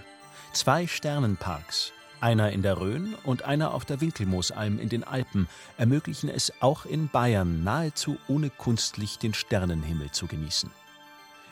Zwei 0.52 0.86
Sternenparks, 0.86 1.92
einer 2.20 2.50
in 2.52 2.62
der 2.62 2.80
Rhön 2.80 3.14
und 3.24 3.42
einer 3.42 3.74
auf 3.74 3.84
der 3.84 4.00
Winkelmoosalm 4.00 4.78
in 4.78 4.88
den 4.88 5.04
Alpen, 5.04 5.48
ermöglichen 5.76 6.28
es 6.28 6.52
auch 6.60 6.86
in 6.86 7.08
Bayern 7.08 7.62
nahezu 7.62 8.16
ohne 8.28 8.50
Kunstlicht 8.50 9.22
den 9.22 9.34
Sternenhimmel 9.34 10.10
zu 10.10 10.26
genießen. 10.26 10.70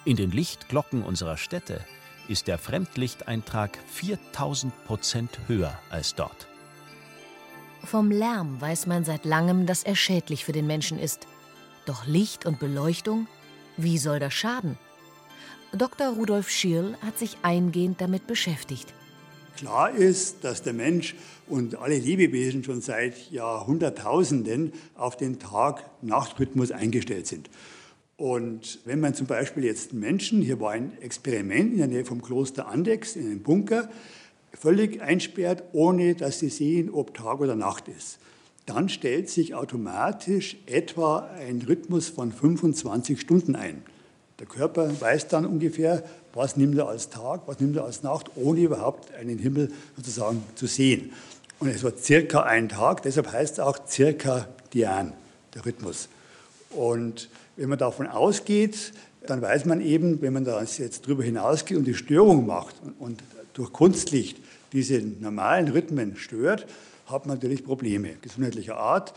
In 0.05 0.17
den 0.17 0.31
Lichtglocken 0.31 1.03
unserer 1.03 1.37
Städte 1.37 1.85
ist 2.29 2.49
der 2.49 2.59
Fremdlichteintrag 2.59 3.79
4000 3.89 4.85
Prozent 4.87 5.39
höher 5.47 5.79
als 5.91 6.15
dort. 6.15 6.49
Vom 7.85 8.11
Lärm 8.11 8.61
weiß 8.61 8.87
man 8.87 9.05
seit 9.05 9.25
langem, 9.25 9.67
dass 9.67 9.83
er 9.83 9.97
schädlich 9.97 10.45
für 10.45 10.53
den 10.53 10.67
Menschen 10.67 10.99
ist. 10.99 11.27
Doch 11.85 12.07
Licht 12.07 12.47
und 12.47 12.61
Beleuchtung? 12.61 13.27
Wie 13.77 13.99
soll 13.99 14.21
das 14.21 14.35
schaden? 14.35 14.79
Dr. 15.73 16.09
Rudolf 16.09 16.49
Schirl 16.49 16.97
hat 17.05 17.19
sich 17.19 17.39
eingehend 17.43 18.01
damit 18.01 18.27
beschäftigt. 18.27 18.93
Klar 19.57 19.91
ist, 19.91 20.45
dass 20.45 20.63
der 20.63 20.73
Mensch 20.73 21.15
und 21.49 21.75
alle 21.75 21.99
Lebewesen 21.99 22.63
schon 22.63 22.81
seit 22.81 23.31
Jahrhunderttausenden 23.31 24.73
auf 24.95 25.17
den 25.17 25.39
Tag-Nacht-Rhythmus 25.39 26.71
eingestellt 26.71 27.27
sind. 27.27 27.51
Und 28.17 28.79
wenn 28.85 29.01
man 29.01 29.15
zum 29.15 29.27
Beispiel 29.27 29.65
jetzt 29.65 29.93
Menschen, 29.93 30.43
hier 30.43 30.61
war 30.61 30.73
ein 30.73 30.93
Experiment 31.01 31.73
in 31.73 31.79
der 31.79 31.89
Nähe 31.89 32.05
vom 32.05 32.23
Kloster 32.23 32.69
Andex 32.69 33.17
in 33.17 33.27
einem 33.27 33.43
Bunker, 33.43 33.91
völlig 34.59 35.01
einsperrt, 35.01 35.63
ohne 35.73 36.15
dass 36.15 36.39
sie 36.39 36.49
sehen, 36.49 36.91
ob 36.91 37.15
Tag 37.15 37.41
oder 37.41 37.57
Nacht 37.57 37.89
ist, 37.89 38.19
dann 38.67 38.89
stellt 38.89 39.29
sich 39.29 39.55
automatisch 39.55 40.57
etwa 40.67 41.29
ein 41.39 41.63
Rhythmus 41.63 42.09
von 42.09 42.33
25 42.33 43.21
Stunden 43.21 43.57
ein. 43.57 43.83
Der 44.39 44.47
Körper 44.47 45.01
weiß 45.01 45.29
dann 45.29 45.47
ungefähr, 45.47 46.03
was 46.33 46.57
nimmt 46.57 46.77
er 46.77 46.89
als 46.89 47.11
Tag, 47.11 47.43
was 47.47 47.61
nimmt 47.61 47.77
er 47.77 47.85
als 47.85 48.03
Nacht, 48.03 48.31
ohne 48.35 48.61
überhaupt 48.61 49.15
einen 49.15 49.39
Himmel 49.39 49.71
sozusagen 49.97 50.43
zu 50.55 50.67
sehen. 50.67 51.13
Und 51.59 51.69
es 51.69 51.85
war 51.85 51.93
circa 51.97 52.43
ein 52.43 52.69
Tag, 52.69 53.03
deshalb 53.03 53.31
heißt 53.31 53.55
es 53.55 53.61
auch 53.61 53.87
circa 53.87 54.49
Dian, 54.73 55.13
der 55.55 55.65
Rhythmus. 55.65 56.09
Und 56.71 57.29
wenn 57.57 57.69
man 57.69 57.79
davon 57.79 58.07
ausgeht, 58.07 58.93
dann 59.27 59.41
weiß 59.41 59.67
man 59.67 59.81
eben, 59.81 60.21
wenn 60.23 60.33
man 60.33 60.45
da 60.45 60.61
jetzt 60.63 61.07
drüber 61.07 61.23
hinausgeht 61.23 61.77
und 61.77 61.85
die 61.85 61.95
Störung 61.95 62.47
macht 62.47 62.75
und 62.99 63.23
durch 63.55 63.73
Kunstlicht 63.73 64.39
diese 64.73 65.01
normalen 65.01 65.69
Rhythmen 65.69 66.17
stört, 66.17 66.67
hat 67.07 67.27
man 67.27 67.37
natürlich 67.37 67.65
Probleme 67.65 68.15
gesundheitlicher 68.23 68.77
Art. 68.77 69.13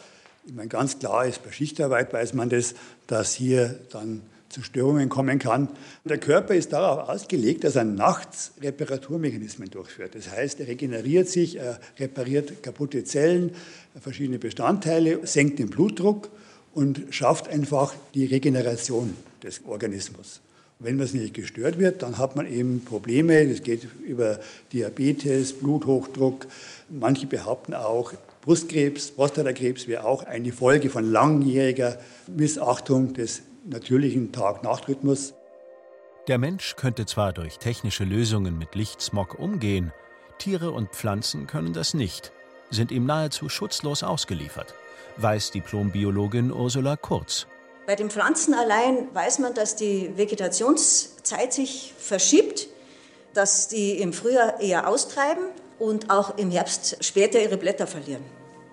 Ich 0.45 0.53
meine, 0.53 0.67
ganz 0.67 0.99
klar 0.99 1.25
ist, 1.25 1.43
bei 1.43 1.51
Schichtarbeit 1.51 2.13
weiß 2.13 2.33
man 2.33 2.49
das, 2.49 2.75
dass 3.07 3.33
hier 3.33 3.79
dann 3.91 4.21
zu 4.49 4.61
Störungen 4.61 5.09
kommen 5.09 5.39
kann. 5.39 5.67
Der 6.05 6.17
Körper 6.17 6.55
ist 6.55 6.71
darauf 6.71 7.09
ausgelegt, 7.09 7.63
dass 7.63 7.75
er 7.75 7.83
nachts 7.83 8.53
Reparaturmechanismen 8.61 9.69
durchführt. 9.69 10.15
Das 10.15 10.29
heißt, 10.29 10.59
er 10.59 10.67
regeneriert 10.67 11.27
sich, 11.27 11.57
er 11.57 11.79
repariert 11.99 12.63
kaputte 12.63 13.03
Zellen, 13.03 13.51
verschiedene 13.99 14.39
Bestandteile, 14.39 15.25
senkt 15.27 15.59
den 15.59 15.69
Blutdruck 15.69 16.29
und 16.73 17.01
schafft 17.09 17.47
einfach 17.49 17.93
die 18.13 18.25
Regeneration 18.25 19.15
des 19.43 19.61
Organismus. 19.65 20.41
Wenn 20.79 20.97
das 20.97 21.13
nicht 21.13 21.33
gestört 21.33 21.79
wird, 21.79 22.03
dann 22.03 22.17
hat 22.17 22.35
man 22.35 22.51
eben 22.51 22.83
Probleme. 22.83 23.47
Das 23.47 23.63
geht 23.63 23.87
über 24.05 24.39
Diabetes, 24.73 25.53
Bluthochdruck. 25.53 26.47
Manche 26.89 27.27
behaupten 27.27 27.73
auch, 27.73 28.13
Brustkrebs, 28.41 29.11
Prostatakrebs 29.11 29.87
wäre 29.87 30.05
auch 30.05 30.23
eine 30.23 30.51
Folge 30.51 30.89
von 30.89 31.09
langjähriger 31.09 31.97
Missachtung 32.27 33.13
des 33.13 33.41
natürlichen 33.65 34.31
Tag-Nacht-Rhythmus. 34.31 35.33
Der 36.27 36.37
Mensch 36.37 36.75
könnte 36.75 37.05
zwar 37.05 37.33
durch 37.33 37.57
technische 37.57 38.03
Lösungen 38.03 38.57
mit 38.57 38.75
Lichtsmog 38.75 39.39
umgehen, 39.39 39.91
Tiere 40.37 40.71
und 40.71 40.89
Pflanzen 40.89 41.47
können 41.47 41.73
das 41.73 41.93
nicht, 41.93 42.31
sind 42.69 42.91
ihm 42.91 43.05
nahezu 43.05 43.47
schutzlos 43.47 44.03
ausgeliefert, 44.03 44.73
weiß 45.17 45.51
Diplombiologin 45.51 46.51
Ursula 46.51 46.97
Kurz. 46.97 47.47
Bei 47.85 47.95
den 47.95 48.09
Pflanzen 48.09 48.53
allein 48.55 49.13
weiß 49.13 49.39
man, 49.39 49.53
dass 49.53 49.75
die 49.75 50.17
Vegetationszeit 50.17 51.53
sich 51.53 51.93
verschiebt, 51.97 52.67
dass 53.33 53.67
die 53.67 53.99
im 53.99 54.11
Frühjahr 54.11 54.59
eher 54.59 54.87
austreiben 54.87 55.43
und 55.77 56.09
auch 56.09 56.37
im 56.37 56.49
Herbst 56.49 57.03
später 57.03 57.39
ihre 57.39 57.57
Blätter 57.57 57.85
verlieren. 57.85 58.23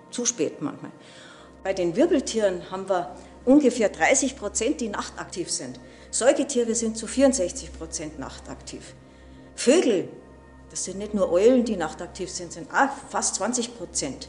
Zu 0.09 0.25
spät 0.25 0.61
manchmal. 0.61 0.91
Bei 1.63 1.73
den 1.73 1.95
Wirbeltieren 1.95 2.71
haben 2.71 2.89
wir 2.89 3.15
ungefähr 3.45 3.89
30 3.89 4.35
Prozent, 4.35 4.81
die 4.81 4.89
nachtaktiv 4.89 5.51
sind. 5.51 5.79
Säugetiere 6.09 6.73
sind 6.73 6.97
zu 6.97 7.07
64 7.07 7.77
Prozent 7.77 8.19
nachtaktiv. 8.19 8.93
Vögel, 9.55 10.09
das 10.71 10.85
sind 10.85 10.97
nicht 10.97 11.13
nur 11.13 11.31
Eulen, 11.31 11.65
die 11.65 11.75
nachtaktiv 11.75 12.29
sind, 12.29 12.51
sind 12.51 12.71
auch 12.73 12.89
fast 13.09 13.35
20 13.35 13.77
Prozent. 13.77 14.27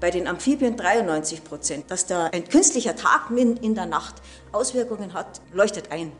Bei 0.00 0.10
den 0.10 0.26
Amphibien 0.26 0.76
93 0.76 1.44
Prozent. 1.44 1.90
Dass 1.90 2.06
da 2.06 2.26
ein 2.26 2.48
künstlicher 2.48 2.96
Tag 2.96 3.30
in 3.30 3.74
der 3.74 3.86
Nacht 3.86 4.16
Auswirkungen 4.52 5.14
hat, 5.14 5.40
leuchtet 5.52 5.90
ein. 5.90 6.12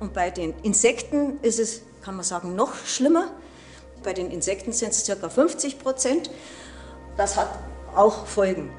Und 0.00 0.12
bei 0.12 0.30
den 0.30 0.54
Insekten 0.62 1.38
ist 1.42 1.60
es, 1.60 1.82
kann 2.02 2.16
man 2.16 2.24
sagen, 2.24 2.56
noch 2.56 2.74
schlimmer. 2.84 3.30
Bei 4.02 4.12
den 4.12 4.30
Insekten 4.30 4.72
sind 4.72 4.90
es 4.90 5.06
ca. 5.06 5.28
50 5.28 5.78
Prozent. 5.78 6.30
Das 7.16 7.36
hat 7.36 7.58
auch 7.94 8.26
Folgen. 8.26 8.70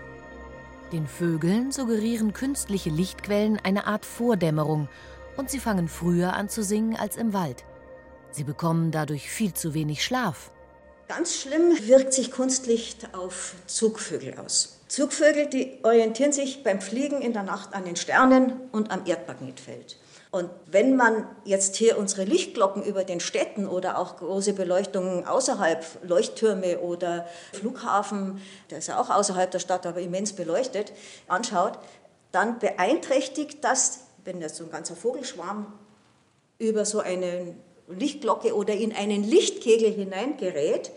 Den 0.92 1.08
Vögeln 1.08 1.72
suggerieren 1.72 2.34
künstliche 2.34 2.90
Lichtquellen 2.90 3.60
eine 3.64 3.88
Art 3.88 4.06
Vordämmerung 4.06 4.90
und 5.38 5.50
sie 5.50 5.60
fangen 5.60 5.88
früher 5.88 6.34
an 6.34 6.50
zu 6.50 6.64
singen 6.64 6.96
als 6.96 7.16
im 7.16 7.34
Wald. 7.34 7.64
Sie 8.32 8.44
bekommen 8.44 8.92
dadurch 8.92 9.30
viel 9.30 9.54
zu 9.54 9.74
wenig 9.74 10.04
Schlaf. 10.04 10.52
Ganz 11.08 11.36
schlimm 11.36 11.88
wirkt 11.88 12.14
sich 12.14 12.32
Kunstlicht 12.32 13.14
auf 13.14 13.56
Zugvögel 13.68 14.36
aus. 14.40 14.80
Zugvögel, 14.88 15.48
die 15.48 15.80
orientieren 15.84 16.32
sich 16.32 16.64
beim 16.64 16.80
Fliegen 16.80 17.22
in 17.22 17.34
der 17.34 17.44
Nacht 17.44 17.74
an 17.74 17.86
den 17.86 17.96
Sternen 17.96 18.54
und 18.72 18.92
am 18.92 19.06
Erdmagnetfeld. 19.06 19.98
Und 20.32 20.50
wenn 20.66 20.96
man 20.96 21.28
jetzt 21.46 21.76
hier 21.76 21.98
unsere 21.98 22.24
Lichtglocken 22.24 22.84
über 22.84 23.04
den 23.04 23.20
Städten 23.20 23.68
oder 23.68 24.00
auch 24.00 24.18
große 24.18 24.54
Beleuchtungen 24.54 25.28
außerhalb, 25.28 25.86
Leuchttürme 26.04 26.80
oder 26.80 27.28
Flughafen, 27.52 28.42
der 28.72 28.80
ist 28.80 28.88
ja 28.88 29.00
auch 29.00 29.12
außerhalb 29.12 29.52
der 29.52 29.60
Stadt, 29.60 29.86
aber 29.86 30.00
immens 30.00 30.34
beleuchtet, 30.34 30.92
anschaut, 31.28 31.78
dann 32.32 32.58
beeinträchtigt 32.58 33.64
das, 33.64 34.06
wenn 34.26 34.42
jetzt 34.42 34.56
so 34.56 34.64
ein 34.64 34.72
ganzer 34.72 34.96
Vogelschwarm 34.96 35.72
über 36.58 36.86
so 36.86 37.00
eine 37.00 37.56
Lichtglocke 37.88 38.56
oder 38.56 38.74
in 38.74 38.94
einen 38.94 39.24
Lichtkegel 39.24 39.92
hineingerät, 39.92 40.92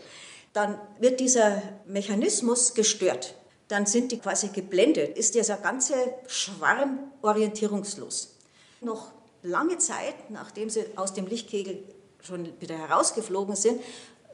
dann 0.53 0.79
wird 0.99 1.19
dieser 1.19 1.61
Mechanismus 1.85 2.73
gestört. 2.73 3.35
Dann 3.67 3.85
sind 3.85 4.11
die 4.11 4.19
quasi 4.19 4.49
geblendet, 4.49 5.17
ist 5.17 5.35
dieser 5.35 5.57
ganze 5.57 5.95
Schwarm 6.27 7.11
orientierungslos. 7.21 8.37
Noch 8.81 9.11
lange 9.43 9.77
Zeit, 9.77 10.29
nachdem 10.29 10.69
sie 10.69 10.85
aus 10.95 11.13
dem 11.13 11.27
Lichtkegel 11.27 11.83
schon 12.21 12.49
wieder 12.59 12.77
herausgeflogen 12.77 13.55
sind, 13.55 13.81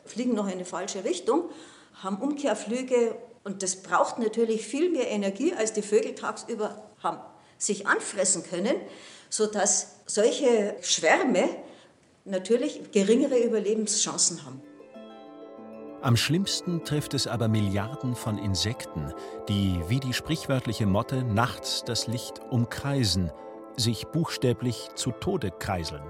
fliegen 0.06 0.36
noch 0.36 0.46
in 0.46 0.54
eine 0.54 0.66
falsche 0.66 1.04
Richtung, 1.04 1.50
haben 1.96 2.18
Umkehrflüge 2.18 3.16
und 3.44 3.64
das 3.64 3.78
braucht 3.78 4.20
natürlich 4.20 4.66
viel 4.66 4.90
mehr 4.90 5.10
Energie, 5.10 5.54
als 5.54 5.74
die 5.74 5.82
Vögel 5.82 6.16
tagsüber 6.16 6.90
haben, 7.00 7.20
sich 7.58 7.88
anfressen 7.88 8.44
können, 8.44 8.76
sodass 9.30 9.96
solche 10.06 10.76
Schwärme 10.82 11.50
natürlich 12.26 12.92
geringere 12.92 13.40
Überlebenschancen 13.40 14.46
haben. 14.46 14.62
Am 16.02 16.18
schlimmsten 16.18 16.84
trifft 16.84 17.14
es 17.14 17.28
aber 17.28 17.48
Milliarden 17.48 18.16
von 18.16 18.38
Insekten, 18.38 19.14
die 19.48 19.80
wie 19.88 20.00
die 20.00 20.14
sprichwörtliche 20.14 20.86
Motte 20.86 21.24
nachts 21.24 21.84
das 21.86 22.08
Licht 22.08 22.42
umkreisen, 22.50 23.32
sich 23.78 24.08
buchstäblich 24.08 24.90
zu 24.96 25.12
Tode 25.12 25.52
kreiseln. 25.52 26.04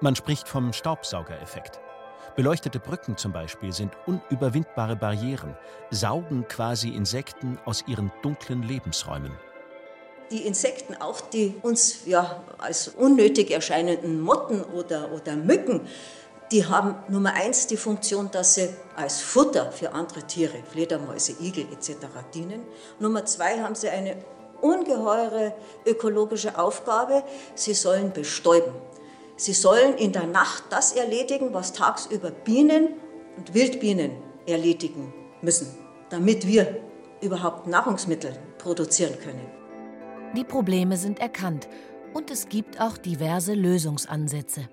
Man 0.00 0.16
spricht 0.16 0.48
vom 0.48 0.72
Staubsaugereffekt. 0.72 1.80
Beleuchtete 2.34 2.80
Brücken 2.80 3.16
zum 3.16 3.32
Beispiel 3.32 3.72
sind 3.72 3.92
unüberwindbare 4.06 4.96
Barrieren, 4.96 5.56
saugen 5.90 6.48
quasi 6.48 6.88
Insekten 6.88 7.58
aus 7.64 7.84
ihren 7.86 8.10
dunklen 8.22 8.62
Lebensräumen 8.62 9.32
die 10.32 10.46
Insekten, 10.46 10.96
auch 11.00 11.20
die 11.20 11.54
uns 11.62 12.00
ja 12.06 12.42
als 12.58 12.88
unnötig 12.88 13.50
erscheinenden 13.50 14.20
Motten 14.20 14.64
oder, 14.64 15.12
oder 15.12 15.36
Mücken, 15.36 15.82
die 16.50 16.66
haben 16.66 16.96
Nummer 17.08 17.32
eins 17.34 17.66
die 17.66 17.76
Funktion, 17.76 18.30
dass 18.30 18.54
sie 18.54 18.68
als 18.96 19.20
Futter 19.20 19.72
für 19.72 19.92
andere 19.92 20.22
Tiere, 20.26 20.58
Fledermäuse, 20.70 21.34
Igel 21.40 21.66
etc. 21.72 21.96
dienen. 22.34 22.62
Nummer 22.98 23.24
zwei 23.24 23.60
haben 23.60 23.74
sie 23.74 23.88
eine 23.88 24.16
ungeheure 24.60 25.54
ökologische 25.86 26.58
Aufgabe, 26.58 27.24
sie 27.54 27.74
sollen 27.74 28.12
bestäuben. 28.12 28.72
Sie 29.36 29.54
sollen 29.54 29.96
in 29.96 30.12
der 30.12 30.26
Nacht 30.26 30.64
das 30.70 30.92
erledigen, 30.92 31.54
was 31.54 31.72
tagsüber 31.72 32.30
Bienen 32.30 32.88
und 33.36 33.54
Wildbienen 33.54 34.12
erledigen 34.46 35.12
müssen, 35.40 35.74
damit 36.10 36.46
wir 36.46 36.76
überhaupt 37.22 37.66
Nahrungsmittel 37.66 38.36
produzieren 38.58 39.18
können. 39.18 39.61
Die 40.34 40.44
Probleme 40.44 40.96
sind 40.96 41.18
erkannt 41.18 41.68
und 42.14 42.30
es 42.30 42.48
gibt 42.48 42.80
auch 42.80 42.96
diverse 42.96 43.52
Lösungsansätze. 43.52 44.66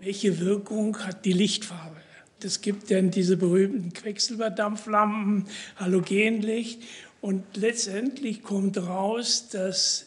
Welche 0.00 0.40
Wirkung 0.40 0.98
hat 1.04 1.26
die 1.26 1.32
Lichtfarbe? 1.34 1.96
Es 2.42 2.62
gibt 2.62 2.90
dann 2.90 3.10
diese 3.10 3.36
berühmten 3.36 3.92
Quecksilberdampflampen, 3.92 5.46
Halogenlicht 5.76 6.82
und 7.20 7.44
letztendlich 7.56 8.42
kommt 8.42 8.78
raus, 8.78 9.48
dass 9.50 10.06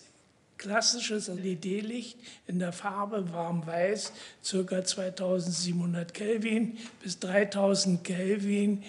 klassisches 0.58 1.28
LED-Licht 1.28 2.18
in 2.48 2.58
der 2.58 2.72
Farbe 2.72 3.32
warm-weiß, 3.32 4.14
ca. 4.50 4.84
2700 4.84 6.14
Kelvin 6.14 6.78
bis 7.04 7.20
3000 7.20 8.04
Kelvin, 8.04 8.84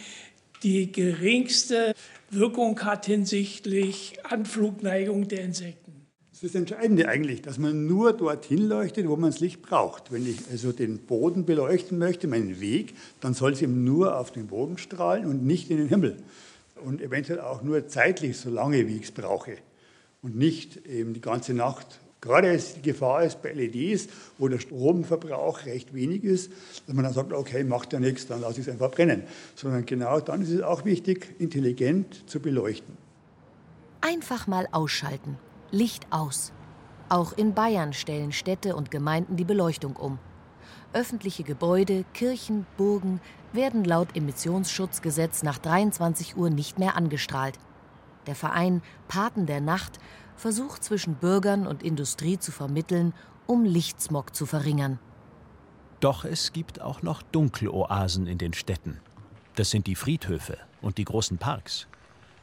die 0.62 0.92
geringste 0.92 1.94
Wirkung 2.31 2.81
hat 2.81 3.07
hinsichtlich 3.07 4.14
Anflugneigung 4.25 5.29
der 5.29 5.44
Insekten. 5.44 6.07
Das 6.31 6.42
ist 6.42 6.55
das 6.55 6.61
Entscheidende 6.61 7.09
eigentlich, 7.09 7.42
dass 7.42 7.59
man 7.59 7.87
nur 7.87 8.12
dorthin 8.12 8.66
leuchtet, 8.66 9.07
wo 9.07 9.16
man 9.16 9.31
das 9.31 9.40
Licht 9.40 9.62
braucht. 9.62 10.11
Wenn 10.11 10.27
ich 10.27 10.38
also 10.51 10.72
den 10.72 10.98
Boden 10.98 11.44
beleuchten 11.44 11.98
möchte, 11.98 12.27
meinen 12.27 12.61
Weg, 12.61 12.94
dann 13.20 13.35
soll 13.35 13.53
es 13.53 13.62
eben 13.62 13.85
nur 13.85 14.18
auf 14.18 14.33
den 14.33 14.48
Boden 14.48 14.79
strahlen 14.79 15.27
und 15.27 15.44
nicht 15.44 15.70
in 15.70 15.77
den 15.77 15.88
Himmel. 15.88 16.16
Und 16.85 17.01
eventuell 17.01 17.40
auch 17.40 17.62
nur 17.62 17.87
zeitlich, 17.87 18.38
so 18.38 18.51
lange 18.51 18.88
wie 18.88 18.96
ich 18.96 19.05
es 19.05 19.11
brauche. 19.12 19.57
Und 20.20 20.37
nicht 20.37 20.87
eben 20.87 21.14
die 21.14 21.20
ganze 21.20 21.55
Nacht. 21.55 22.01
Gerade 22.22 22.56
die 22.56 22.82
Gefahr 22.82 23.24
ist 23.24 23.42
bei 23.42 23.52
LEDs, 23.52 24.06
wo 24.38 24.46
der 24.46 24.61
Stromverbrauch 24.61 25.66
recht 25.66 25.92
wenig 25.92 26.22
ist, 26.22 26.52
dass 26.87 26.94
man 26.94 27.04
dann 27.04 27.12
sagt, 27.12 27.32
okay, 27.32 27.64
macht 27.64 27.92
ja 27.92 27.98
nichts, 27.98 28.28
dann 28.28 28.40
lasse 28.40 28.61
ich 28.61 28.68
es 28.68 28.72
einfach 28.72 28.92
brennen. 28.92 29.24
Sondern 29.56 29.85
genau 29.85 30.20
dann 30.20 30.40
ist 30.40 30.50
es 30.50 30.62
auch 30.62 30.85
wichtig, 30.85 31.35
intelligent 31.40 32.22
zu 32.30 32.38
beleuchten. 32.38 32.96
Einfach 34.00 34.46
mal 34.46 34.68
ausschalten 34.70 35.37
Licht 35.72 36.06
aus. 36.11 36.52
Auch 37.08 37.37
in 37.37 37.54
Bayern 37.54 37.92
stellen 37.92 38.30
Städte 38.30 38.76
und 38.76 38.92
Gemeinden 38.92 39.37
die 39.37 39.44
Beleuchtung 39.44 39.96
um. 39.96 40.20
Öffentliche 40.92 41.42
Gebäude, 41.42 42.04
Kirchen, 42.14 42.66
Burgen 42.76 43.20
werden 43.52 43.82
laut 43.82 44.16
Emissionsschutzgesetz 44.16 45.42
nach 45.42 45.58
23 45.58 46.37
Uhr 46.37 46.50
nicht 46.50 46.78
mehr 46.78 46.96
angestrahlt. 46.96 47.58
Der 48.28 48.37
Verein 48.37 48.80
Paten 49.08 49.46
der 49.46 49.61
Nacht 49.61 49.98
versucht 50.36 50.84
zwischen 50.84 51.14
Bürgern 51.14 51.66
und 51.66 51.82
Industrie 51.82 52.38
zu 52.38 52.52
vermitteln, 52.52 53.14
um 53.46 53.64
Lichtsmog 53.64 54.34
zu 54.34 54.46
verringern. 54.46 54.98
Doch 56.00 56.24
es 56.24 56.52
gibt 56.52 56.80
auch 56.80 57.02
noch 57.02 57.22
Dunkeloasen 57.22 58.26
in 58.26 58.38
den 58.38 58.52
Städten. 58.52 59.00
Das 59.54 59.70
sind 59.70 59.86
die 59.86 59.94
Friedhöfe 59.94 60.58
und 60.80 60.98
die 60.98 61.04
großen 61.04 61.38
Parks. 61.38 61.86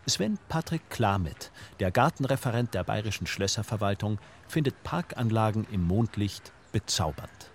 Sven 0.05 0.39
Patrick 0.47 0.89
Klamit, 0.89 1.51
der 1.79 1.91
Gartenreferent 1.91 2.73
der 2.73 2.83
Bayerischen 2.83 3.27
Schlösserverwaltung, 3.27 4.17
findet 4.47 4.81
Parkanlagen 4.83 5.67
im 5.71 5.83
Mondlicht 5.85 6.53
bezaubernd. 6.71 7.48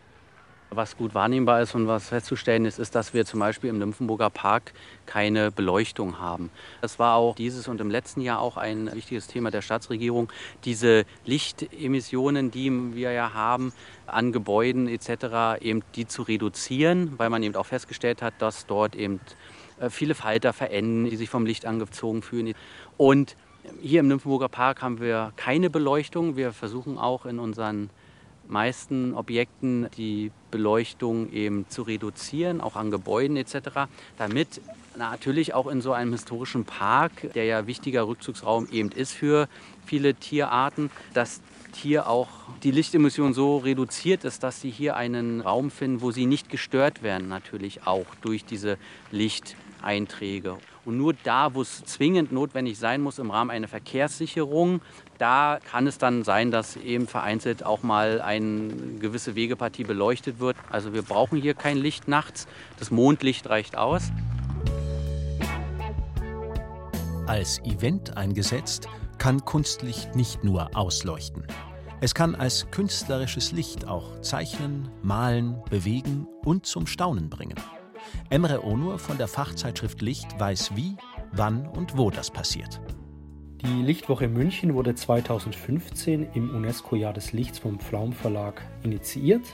Was 0.76 0.96
gut 0.96 1.14
wahrnehmbar 1.14 1.62
ist 1.62 1.74
und 1.74 1.86
was 1.86 2.08
festzustellen 2.08 2.64
ist, 2.64 2.78
ist, 2.78 2.94
dass 2.94 3.14
wir 3.14 3.24
zum 3.24 3.40
Beispiel 3.40 3.70
im 3.70 3.78
Nymphenburger 3.78 4.30
Park 4.30 4.72
keine 5.06 5.50
Beleuchtung 5.50 6.18
haben. 6.18 6.50
Das 6.80 6.98
war 6.98 7.16
auch 7.16 7.36
dieses 7.36 7.68
und 7.68 7.80
im 7.80 7.90
letzten 7.90 8.20
Jahr 8.20 8.40
auch 8.40 8.56
ein 8.56 8.92
wichtiges 8.92 9.26
Thema 9.26 9.50
der 9.50 9.62
Staatsregierung, 9.62 10.32
diese 10.64 11.04
Lichtemissionen, 11.24 12.50
die 12.50 12.94
wir 12.94 13.12
ja 13.12 13.34
haben 13.34 13.72
an 14.06 14.32
Gebäuden 14.32 14.88
etc., 14.88 15.62
eben 15.62 15.82
die 15.94 16.06
zu 16.06 16.22
reduzieren, 16.22 17.14
weil 17.18 17.30
man 17.30 17.42
eben 17.42 17.54
auch 17.54 17.66
festgestellt 17.66 18.22
hat, 18.22 18.34
dass 18.38 18.66
dort 18.66 18.96
eben 18.96 19.20
äh, 19.78 19.90
viele 19.90 20.14
Falter 20.14 20.52
verenden, 20.52 21.08
die 21.08 21.16
sich 21.16 21.30
vom 21.30 21.46
Licht 21.46 21.66
angezogen 21.66 22.22
fühlen. 22.22 22.54
Und 22.96 23.36
hier 23.80 24.00
im 24.00 24.08
Nymphenburger 24.08 24.48
Park 24.48 24.82
haben 24.82 25.00
wir 25.00 25.32
keine 25.36 25.70
Beleuchtung. 25.70 26.36
Wir 26.36 26.52
versuchen 26.52 26.98
auch 26.98 27.26
in 27.26 27.38
unseren 27.38 27.90
meisten 28.48 29.14
Objekten 29.14 29.88
die 29.96 30.30
Beleuchtung 30.50 31.32
eben 31.32 31.66
zu 31.68 31.82
reduzieren, 31.82 32.60
auch 32.60 32.76
an 32.76 32.90
Gebäuden 32.90 33.36
etc., 33.36 33.88
damit 34.16 34.60
natürlich 34.96 35.54
auch 35.54 35.66
in 35.66 35.80
so 35.80 35.92
einem 35.92 36.12
historischen 36.12 36.64
Park, 36.64 37.32
der 37.34 37.44
ja 37.44 37.66
wichtiger 37.66 38.06
Rückzugsraum 38.06 38.68
eben 38.70 38.90
ist 38.90 39.12
für 39.12 39.48
viele 39.84 40.14
Tierarten, 40.14 40.90
dass 41.12 41.40
hier 41.74 42.08
auch 42.08 42.28
die 42.62 42.70
Lichtemission 42.70 43.34
so 43.34 43.58
reduziert 43.58 44.24
ist, 44.24 44.42
dass 44.42 44.60
sie 44.60 44.70
hier 44.70 44.96
einen 44.96 45.40
Raum 45.40 45.70
finden, 45.70 46.00
wo 46.00 46.12
sie 46.12 46.26
nicht 46.26 46.48
gestört 46.48 47.02
werden, 47.02 47.28
natürlich 47.28 47.86
auch 47.86 48.06
durch 48.22 48.44
diese 48.44 48.78
Licht. 49.10 49.56
Und 50.84 50.98
nur 50.98 51.14
da, 51.22 51.54
wo 51.54 51.62
es 51.62 51.84
zwingend 51.84 52.32
notwendig 52.32 52.78
sein 52.78 53.00
muss 53.00 53.18
im 53.18 53.30
Rahmen 53.30 53.50
einer 53.50 53.68
Verkehrssicherung, 53.68 54.80
da 55.18 55.58
kann 55.64 55.86
es 55.86 55.98
dann 55.98 56.24
sein, 56.24 56.50
dass 56.50 56.76
eben 56.76 57.06
vereinzelt 57.06 57.64
auch 57.64 57.82
mal 57.82 58.20
eine 58.20 58.68
gewisse 59.00 59.34
Wegepartie 59.34 59.84
beleuchtet 59.84 60.40
wird. 60.40 60.56
Also 60.70 60.92
wir 60.92 61.02
brauchen 61.02 61.40
hier 61.40 61.54
kein 61.54 61.78
Licht 61.78 62.08
nachts. 62.08 62.46
Das 62.78 62.90
Mondlicht 62.90 63.48
reicht 63.48 63.76
aus. 63.76 64.10
Als 67.26 67.58
Event 67.60 68.16
eingesetzt, 68.16 68.88
kann 69.16 69.44
Kunstlicht 69.44 70.14
nicht 70.14 70.44
nur 70.44 70.76
ausleuchten. 70.76 71.46
Es 72.00 72.14
kann 72.14 72.34
als 72.34 72.70
künstlerisches 72.70 73.52
Licht 73.52 73.88
auch 73.88 74.20
zeichnen, 74.20 74.90
malen, 75.02 75.62
bewegen 75.70 76.26
und 76.44 76.66
zum 76.66 76.86
Staunen 76.86 77.30
bringen. 77.30 77.54
Emre 78.30 78.64
Onur 78.64 78.98
von 78.98 79.18
der 79.18 79.28
Fachzeitschrift 79.28 80.02
Licht 80.02 80.38
weiß 80.40 80.76
wie, 80.76 80.96
wann 81.32 81.66
und 81.66 81.96
wo 81.96 82.10
das 82.10 82.30
passiert. 82.30 82.80
Die 83.62 83.82
Lichtwoche 83.82 84.28
München 84.28 84.74
wurde 84.74 84.94
2015 84.94 86.28
im 86.34 86.54
UNESCO-Jahr 86.54 87.12
des 87.12 87.32
Lichts 87.32 87.58
vom 87.58 87.78
Pflaum 87.78 88.12
Verlag 88.12 88.60
initiiert. 88.82 89.46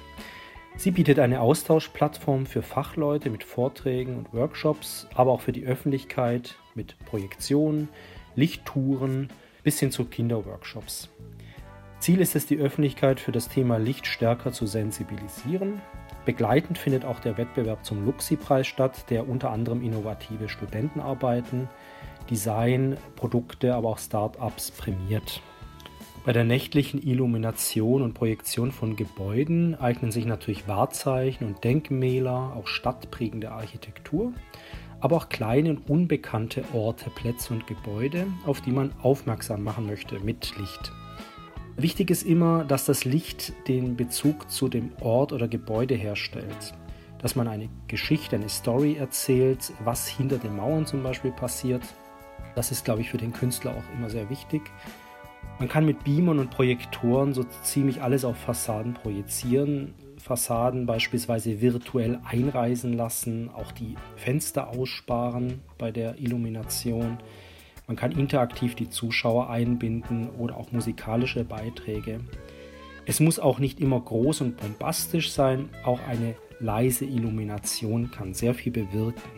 Sie 0.77 0.91
bietet 0.91 1.19
eine 1.19 1.41
Austauschplattform 1.41 2.47
für 2.47 2.63
Fachleute 2.63 3.31
mit 3.31 3.45
Vorträgen 3.45 4.17
und 4.17 4.33
Workshops, 4.33 5.07
aber 5.15 5.31
auch 5.33 5.43
für 5.43 5.53
die 5.53 5.65
Öffentlichkeit 5.65 6.57
mit 6.75 6.99
Projektionen, 7.05 7.89
Lichttouren 8.35 9.29
bis 9.63 9.79
hin 9.79 9.91
zu 9.91 10.07
Kinderworkshops. 10.07 11.09
Ziel 12.01 12.21
ist 12.21 12.35
es, 12.35 12.47
die 12.47 12.59
Öffentlichkeit 12.59 13.21
für 13.21 13.31
das 13.31 13.49
Thema 13.49 13.79
Licht 13.79 14.07
stärker 14.07 14.53
zu 14.53 14.67
sensibilisieren 14.67 15.81
Begleitend 16.25 16.77
findet 16.77 17.05
auch 17.05 17.21
der 17.21 17.39
Wettbewerb 17.39 17.85
zum 17.85 18.05
Luxi-Preis 18.05 18.67
statt, 18.67 19.07
der 19.11 19.29
unter 19.29 19.51
anderem 19.51 19.83
innovative 19.83 20.49
Studentenarbeiten, 20.49 21.69
Design, 22.29 22.97
Produkte, 23.17 23.75
aber 23.75 23.89
auch 23.89 23.99
Start-ups 23.99 24.71
prämiert. 24.71 25.43
Bei 26.25 26.33
der 26.35 26.45
nächtlichen 26.45 27.03
Illumination 27.03 28.03
und 28.03 28.13
Projektion 28.13 28.73
von 28.73 28.95
Gebäuden 28.95 29.75
eignen 29.75 30.13
sich 30.13 30.27
natürlich 30.27 30.69
Wahrzeichen 30.69 31.47
und 31.47 31.65
Denkmäler, 31.65 32.55
auch 32.55 32.67
stadtprägende 32.67 33.51
Architektur, 33.51 34.35
aber 35.01 35.17
auch 35.17 35.29
kleine 35.31 35.71
und 35.71 35.89
unbekannte 35.89 36.63
Orte, 36.75 37.09
Plätze 37.09 37.55
und 37.55 37.67
Gebäude, 37.67 38.27
auf 38.45 38.61
die 38.61 38.71
man 38.71 38.93
aufmerksam 39.03 39.65
machen 39.65 39.87
möchte 39.87 40.21
mit 40.21 40.59
Licht. 40.59 40.93
Wichtig 41.77 42.11
ist 42.11 42.25
immer, 42.25 42.65
dass 42.65 42.85
das 42.85 43.05
Licht 43.05 43.53
den 43.69 43.97
Bezug 43.97 44.51
zu 44.51 44.69
dem 44.69 44.93
Ort 45.01 45.33
oder 45.33 45.49
Gebäude 45.49 45.95
herstellt. 45.95 46.75
Dass 47.19 47.37
man 47.37 47.49
eine 47.49 47.69
Geschichte, 47.87 48.37
eine 48.37 48.49
Story 48.49 48.97
erzählt, 48.97 49.73
was 49.85 50.07
hinter 50.09 50.39
den 50.39 50.57
Mauern 50.57 50.87
zum 50.87 51.03
Beispiel 51.03 51.33
passiert. 51.33 51.83
Das 52.55 52.71
ist, 52.71 52.85
glaube 52.85 53.03
ich, 53.03 53.11
für 53.11 53.19
den 53.19 53.33
Künstler 53.33 53.73
auch 53.73 53.97
immer 53.97 54.11
sehr 54.11 54.29
wichtig. 54.31 54.63
Man 55.59 55.69
kann 55.69 55.85
mit 55.85 56.05
Beamern 56.05 56.39
und 56.39 56.51
Projektoren 56.51 57.35
so 57.35 57.45
ziemlich 57.63 58.03
alles 58.03 58.25
auf 58.25 58.37
Fassaden 58.37 58.95
projizieren. 58.95 59.95
Fassaden 60.19 60.87
beispielsweise 60.87 61.61
virtuell 61.61 62.19
einreisen 62.25 62.93
lassen, 62.93 63.51
auch 63.51 63.73
die 63.73 63.95
Fenster 64.17 64.69
aussparen 64.69 65.61
bei 65.79 65.91
der 65.91 66.19
Illumination. 66.19 67.19
Man 67.91 67.97
kann 67.97 68.13
interaktiv 68.13 68.77
die 68.77 68.89
Zuschauer 68.89 69.51
einbinden 69.51 70.31
oder 70.39 70.57
auch 70.57 70.71
musikalische 70.71 71.43
Beiträge. 71.43 72.21
Es 73.05 73.19
muss 73.19 73.41
auch 73.41 73.59
nicht 73.59 73.81
immer 73.81 74.01
groß 74.01 74.43
und 74.43 74.59
bombastisch 74.59 75.33
sein, 75.33 75.71
auch 75.83 75.99
eine 76.07 76.37
leise 76.61 77.05
Illumination 77.05 78.13
kann 78.13 78.33
sehr 78.33 78.55
viel 78.55 78.71
bewirken. 78.71 79.29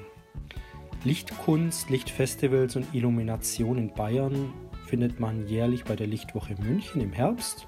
Lichtkunst, 1.03 1.88
Lichtfestivals 1.88 2.77
und 2.77 2.95
Illumination 2.95 3.79
in 3.79 3.95
Bayern 3.95 4.53
findet 4.85 5.19
man 5.19 5.49
jährlich 5.49 5.85
bei 5.85 5.97
der 5.97 6.07
Lichtwoche 6.07 6.55
München 6.62 7.01
im 7.01 7.15
Herbst. 7.15 7.67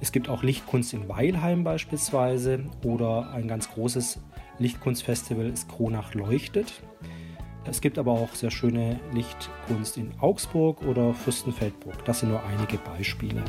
Es 0.00 0.10
gibt 0.10 0.28
auch 0.28 0.42
Lichtkunst 0.42 0.94
in 0.94 1.08
Weilheim 1.08 1.62
beispielsweise 1.62 2.64
oder 2.84 3.30
ein 3.30 3.46
ganz 3.46 3.70
großes 3.70 4.20
Lichtkunstfestival 4.58 5.46
ist 5.46 5.68
Kronach 5.68 6.14
leuchtet. 6.14 6.82
Es 7.64 7.80
gibt 7.80 7.98
aber 7.98 8.12
auch 8.12 8.34
sehr 8.34 8.50
schöne 8.50 8.98
Lichtkunst 9.12 9.98
in 9.98 10.12
Augsburg 10.20 10.82
oder 10.82 11.12
Fürstenfeldbruck. 11.12 12.04
Das 12.04 12.20
sind 12.20 12.30
nur 12.30 12.42
einige 12.44 12.78
Beispiele. 12.78 13.42